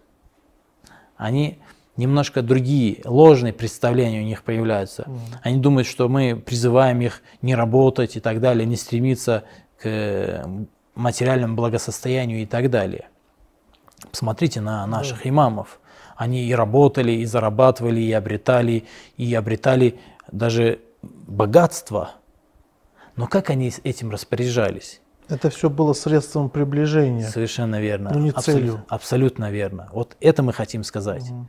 Они 1.17 1.59
немножко 1.97 2.43
другие, 2.43 3.01
ложные 3.05 3.53
представления 3.53 4.21
у 4.21 4.25
них 4.25 4.43
появляются. 4.43 5.03
Mm. 5.03 5.19
Они 5.43 5.59
думают, 5.59 5.87
что 5.87 6.09
мы 6.09 6.37
призываем 6.37 7.01
их 7.01 7.23
не 7.43 7.55
работать 7.55 8.17
и 8.17 8.21
так 8.21 8.41
далее, 8.41 8.67
не 8.67 8.77
стремиться 8.77 9.45
к 9.81 10.49
материальному 10.95 11.55
благосостоянию 11.55 12.43
и 12.43 12.47
так 12.47 12.71
далее. 12.71 13.09
Посмотрите 14.11 14.61
на 14.61 14.87
наших 14.87 15.25
mm. 15.25 15.31
имамов. 15.31 15.81
Они 16.17 16.45
и 16.45 16.55
работали, 16.55 17.13
и 17.13 17.25
зарабатывали, 17.25 18.01
и 18.01 18.13
обретали, 18.13 18.85
и 19.17 19.35
обретали 19.35 19.99
даже 20.31 20.81
богатство, 21.03 22.13
но 23.17 23.27
как 23.27 23.51
они 23.51 23.73
этим 23.85 24.11
распоряжались? 24.11 25.01
Это 25.29 25.51
все 25.51 25.71
было 25.71 25.93
средством 25.93 26.51
приближения. 26.51 27.29
Совершенно 27.29 27.81
верно. 27.81 28.11
Но 28.13 28.21
не 28.21 28.33
целью. 28.33 28.85
абсолютно 28.89 29.51
верно. 29.51 29.89
Вот 29.93 30.17
это 30.21 30.43
мы 30.43 30.53
хотим 30.53 30.85
сказать. 30.85 31.31
Угу. 31.31 31.47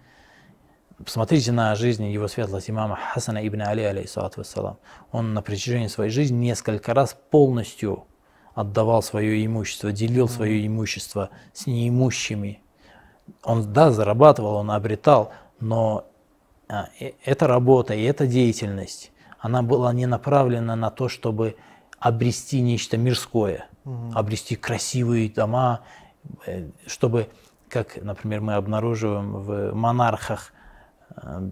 Посмотрите 1.03 1.51
на 1.51 1.75
жизнь 1.75 2.05
его 2.05 2.27
светлости 2.29 2.71
имама 2.71 2.97
Хасана 3.13 3.45
ибн 3.45 3.63
Али, 3.63 3.81
алейхиссалату 3.83 4.41
вассалам. 4.41 4.77
Он 5.11 5.33
на 5.33 5.41
протяжении 5.41 5.87
своей 5.87 6.09
жизни 6.09 6.37
несколько 6.37 6.93
раз 6.93 7.17
полностью 7.29 8.05
отдавал 8.53 9.03
свое 9.03 9.45
имущество, 9.45 9.91
делил 9.91 10.29
свое 10.29 10.65
имущество 10.65 11.29
с 11.51 11.67
неимущими. 11.67 12.61
Он, 13.43 13.73
да, 13.73 13.91
зарабатывал, 13.91 14.55
он 14.55 14.71
обретал, 14.71 15.33
но 15.59 16.05
а, 16.69 16.87
э, 16.99 17.11
эта 17.25 17.47
работа 17.47 17.93
и 17.93 18.03
эта 18.03 18.25
деятельность 18.25 19.11
она 19.45 19.61
была 19.61 19.93
не 19.93 20.07
направлена 20.07 20.75
на 20.75 20.89
то, 20.89 21.07
чтобы 21.07 21.55
обрести 22.05 22.61
нечто 22.61 22.97
мирское, 22.97 23.67
угу. 23.83 24.11
обрести 24.13 24.55
красивые 24.55 25.27
дома, 25.27 25.81
э, 26.45 26.69
чтобы, 26.85 27.29
как, 27.67 27.97
например, 27.99 28.41
мы 28.41 28.53
обнаруживаем 28.53 29.37
в 29.37 29.73
монархах 29.73 30.53
э, 31.15 31.49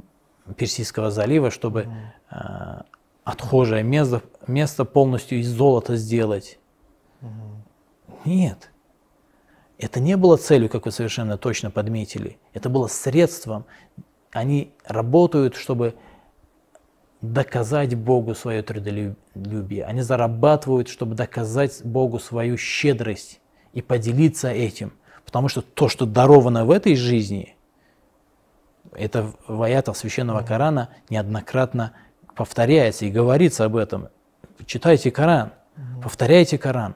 Персидского 0.56 1.10
залива, 1.10 1.50
чтобы 1.50 1.82
угу. 1.82 2.86
отхожее 3.24 3.82
место, 3.82 4.22
место 4.46 4.86
полностью 4.86 5.40
из 5.40 5.50
золота 5.50 5.96
сделать. 5.96 6.60
Угу. 7.22 8.22
Нет. 8.26 8.70
Это 9.80 10.00
не 10.00 10.16
было 10.18 10.38
целью, 10.38 10.70
как 10.70 10.86
вы 10.86 10.92
совершенно 10.92 11.40
точно 11.40 11.72
подметили. 11.72 12.38
Это 12.54 12.70
было 12.70 12.86
средством. 12.86 13.66
Они 14.32 14.72
работают, 14.86 15.56
чтобы 15.56 15.96
доказать 17.24 17.96
Богу 17.96 18.36
свое 18.36 18.62
трудолюбие. 18.62 19.86
Они 19.86 20.02
зарабатывают, 20.02 20.90
чтобы 20.90 21.16
доказать 21.16 21.80
Богу 21.84 22.20
свою 22.20 22.58
щедрость 22.58 23.40
и 23.72 23.82
поделиться 23.82 24.50
этим. 24.50 24.92
Потому 25.24 25.48
что 25.48 25.62
то, 25.62 25.88
что 25.88 26.06
даровано 26.06 26.66
в 26.66 26.72
этой 26.72 26.98
жизни, 26.98 27.56
это 28.92 29.32
в 29.48 29.62
аятах 29.64 29.96
Священного 29.96 30.42
Корана 30.42 30.90
неоднократно 31.10 31.94
повторяется 32.36 33.06
и 33.06 33.10
говорится 33.10 33.64
об 33.64 33.78
этом. 33.78 34.10
Читайте 34.66 35.10
Коран, 35.10 35.54
повторяйте 36.04 36.58
Коран. 36.58 36.96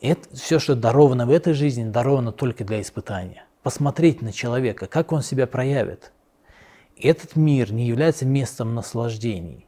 Это 0.00 0.28
все, 0.34 0.58
что 0.58 0.74
даровано 0.74 1.26
в 1.26 1.30
этой 1.30 1.52
жизни, 1.52 1.88
даровано 1.88 2.32
только 2.32 2.64
для 2.64 2.80
испытания. 2.80 3.44
Посмотреть 3.62 4.22
на 4.22 4.32
человека, 4.32 4.86
как 4.86 5.12
он 5.12 5.22
себя 5.22 5.46
проявит– 5.46 6.10
этот 6.96 7.36
мир 7.36 7.72
не 7.72 7.86
является 7.86 8.24
местом 8.24 8.74
наслаждений, 8.74 9.66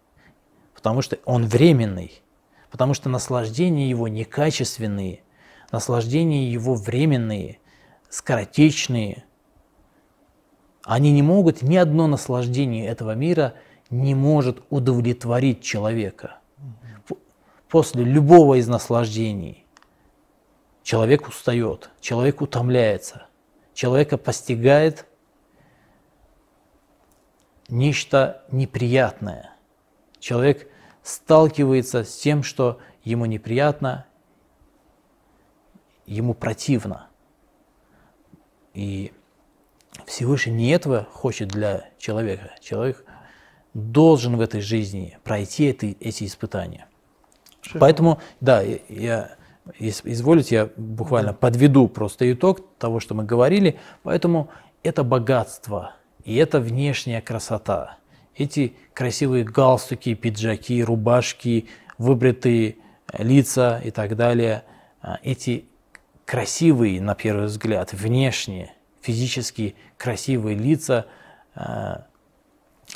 потому 0.74 1.02
что 1.02 1.18
он 1.24 1.46
временный, 1.46 2.22
потому 2.70 2.94
что 2.94 3.08
наслаждения 3.08 3.88
его 3.88 4.08
некачественные, 4.08 5.22
наслаждения 5.72 6.50
его 6.50 6.74
временные, 6.74 7.58
скоротечные. 8.08 9.24
Они 10.84 11.12
не 11.12 11.22
могут, 11.22 11.62
ни 11.62 11.76
одно 11.76 12.06
наслаждение 12.06 12.86
этого 12.86 13.14
мира 13.14 13.54
не 13.90 14.14
может 14.14 14.62
удовлетворить 14.70 15.62
человека. 15.62 16.38
После 17.68 18.04
любого 18.04 18.54
из 18.54 18.68
наслаждений 18.68 19.66
человек 20.84 21.28
устает, 21.28 21.90
человек 22.00 22.40
утомляется, 22.40 23.26
человека 23.72 24.16
постигает 24.16 25.06
нечто 27.68 28.44
неприятное. 28.50 29.50
Человек 30.18 30.68
сталкивается 31.02 32.04
с 32.04 32.16
тем, 32.16 32.42
что 32.42 32.78
ему 33.02 33.26
неприятно, 33.26 34.06
ему 36.06 36.34
противно. 36.34 37.08
И 38.72 39.12
Всевышний 40.06 40.52
не 40.52 40.70
этого 40.70 41.04
хочет 41.12 41.48
для 41.48 41.90
человека. 41.98 42.54
Человек 42.60 43.04
должен 43.74 44.36
в 44.36 44.40
этой 44.40 44.60
жизни 44.60 45.18
пройти 45.24 45.66
эти, 45.66 45.96
эти 46.00 46.24
испытания. 46.24 46.88
Шеф. 47.60 47.80
Поэтому, 47.80 48.20
да, 48.40 48.62
я, 48.62 49.36
изволите, 49.78 50.54
я 50.54 50.70
буквально 50.76 51.32
подведу 51.32 51.88
просто 51.88 52.30
итог 52.32 52.60
того, 52.78 53.00
что 53.00 53.14
мы 53.14 53.24
говорили. 53.24 53.78
Поэтому 54.02 54.50
это 54.82 55.02
богатство 55.02 55.94
и 56.24 56.36
это 56.36 56.60
внешняя 56.60 57.20
красота. 57.20 57.98
Эти 58.36 58.74
красивые 58.94 59.44
галстуки, 59.44 60.14
пиджаки, 60.14 60.82
рубашки, 60.82 61.68
выбритые 61.98 62.76
лица 63.18 63.80
и 63.84 63.90
так 63.90 64.16
далее, 64.16 64.64
а, 65.00 65.18
эти 65.22 65.66
красивые, 66.24 67.00
на 67.00 67.14
первый 67.14 67.46
взгляд, 67.46 67.92
внешние, 67.92 68.72
физически 69.02 69.76
красивые 69.98 70.56
лица 70.56 71.06
э, 71.54 71.96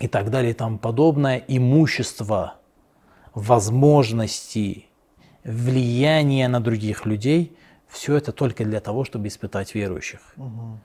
и 0.01 0.09
так 0.09 0.31
далее 0.31 0.53
и 0.53 0.55
тому 0.55 0.79
подобное, 0.79 1.45
имущество, 1.47 2.55
возможности, 3.35 4.87
влияние 5.45 6.49
на 6.49 6.61
других 6.61 7.05
людей, 7.05 7.57
все 7.89 8.17
это 8.17 8.33
только 8.33 8.65
для 8.65 8.81
того, 8.81 9.05
чтобы 9.05 9.29
испытать 9.29 9.75
верующих. 9.75 10.21
Угу. 10.37 10.81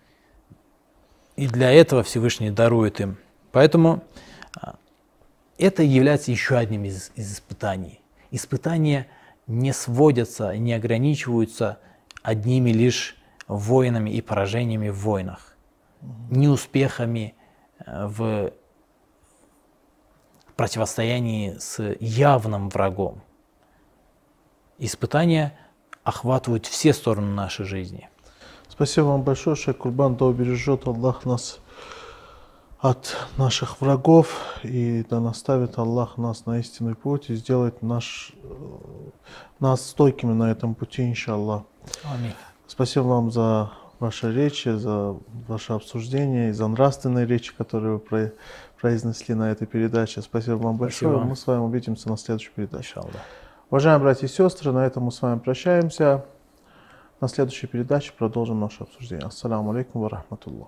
И 1.36 1.48
для 1.48 1.72
этого 1.72 2.04
Всевышний 2.04 2.52
дарует 2.52 3.00
им. 3.00 3.18
Поэтому 3.52 4.04
э, 4.62 4.74
это 5.58 5.84
является 5.84 6.32
еще 6.32 6.58
одним 6.58 6.86
из, 6.86 7.12
из 7.16 7.34
испытаний. 7.34 8.02
Испытания 8.32 9.08
не 9.48 9.74
сводятся, 9.74 10.56
не 10.56 10.74
ограничиваются 10.74 11.80
одними 12.22 12.70
лишь 12.72 13.18
войнами 13.48 14.10
и 14.12 14.22
поражениями 14.22 14.90
в 14.90 15.00
войнах, 15.00 15.56
неуспехами 16.30 17.36
э, 17.80 18.08
в 18.08 18.54
противостоянии 20.56 21.58
с 21.58 21.96
явным 22.00 22.70
врагом. 22.70 23.22
Испытания 24.78 25.58
охватывают 26.04 26.66
все 26.66 26.94
стороны 26.94 27.34
нашей 27.34 27.66
жизни. 27.66 28.10
Спасибо 28.74 29.06
вам 29.06 29.22
большое, 29.22 29.56
Шейх 29.56 29.78
Курбан, 29.78 30.16
да 30.16 30.26
убережет 30.26 30.88
Аллах 30.88 31.26
нас 31.26 31.60
от 32.80 33.16
наших 33.38 33.80
врагов 33.82 34.36
и 34.64 35.06
да 35.08 35.20
наставит 35.20 35.78
Аллах 35.78 36.18
нас 36.18 36.48
на 36.48 36.58
истинный 36.58 36.96
путь 36.96 37.30
и 37.30 37.36
сделает 37.36 37.84
наш, 37.84 38.32
э, 38.42 38.48
нас 39.60 39.88
стойкими 39.88 40.34
на 40.34 40.50
этом 40.50 40.74
пути, 40.74 41.08
иншаллах. 41.08 41.62
Аминь. 42.04 42.34
Спасибо 42.66 43.04
вам 43.04 43.32
за 43.32 43.72
ваши 44.00 44.34
речи, 44.34 44.70
за 44.70 45.18
ваше 45.48 45.74
обсуждение 45.74 46.50
и 46.50 46.54
за 46.54 46.68
нравственные 46.68 47.28
речи, 47.28 47.54
которые 47.56 48.02
вы 48.10 48.34
произнесли 48.82 49.36
на 49.36 49.52
этой 49.52 49.68
передаче. 49.68 50.24
Спасибо 50.24 50.56
вам 50.56 50.78
большое. 50.78 51.12
Спасибо. 51.12 51.30
Мы 51.30 51.36
с 51.36 51.46
вами 51.46 51.62
увидимся 51.62 52.10
на 52.10 52.18
следующей 52.18 52.50
передаче. 52.56 52.90
Иншаллах. 52.90 53.22
Уважаемые 53.70 54.02
братья 54.02 54.26
и 54.26 54.30
сестры, 54.32 54.72
на 54.72 54.84
этом 54.84 55.04
мы 55.04 55.12
с 55.12 55.22
вами 55.22 55.38
прощаемся. 55.38 56.26
На 57.24 57.30
следующей 57.30 57.68
передаче 57.68 58.12
продолжим 58.12 58.60
наше 58.60 58.84
обсуждение. 58.84 59.26
Ассаламу 59.26 59.72
алейкум 59.72 60.02
ва 60.02 60.10
рахматуллах. 60.10 60.68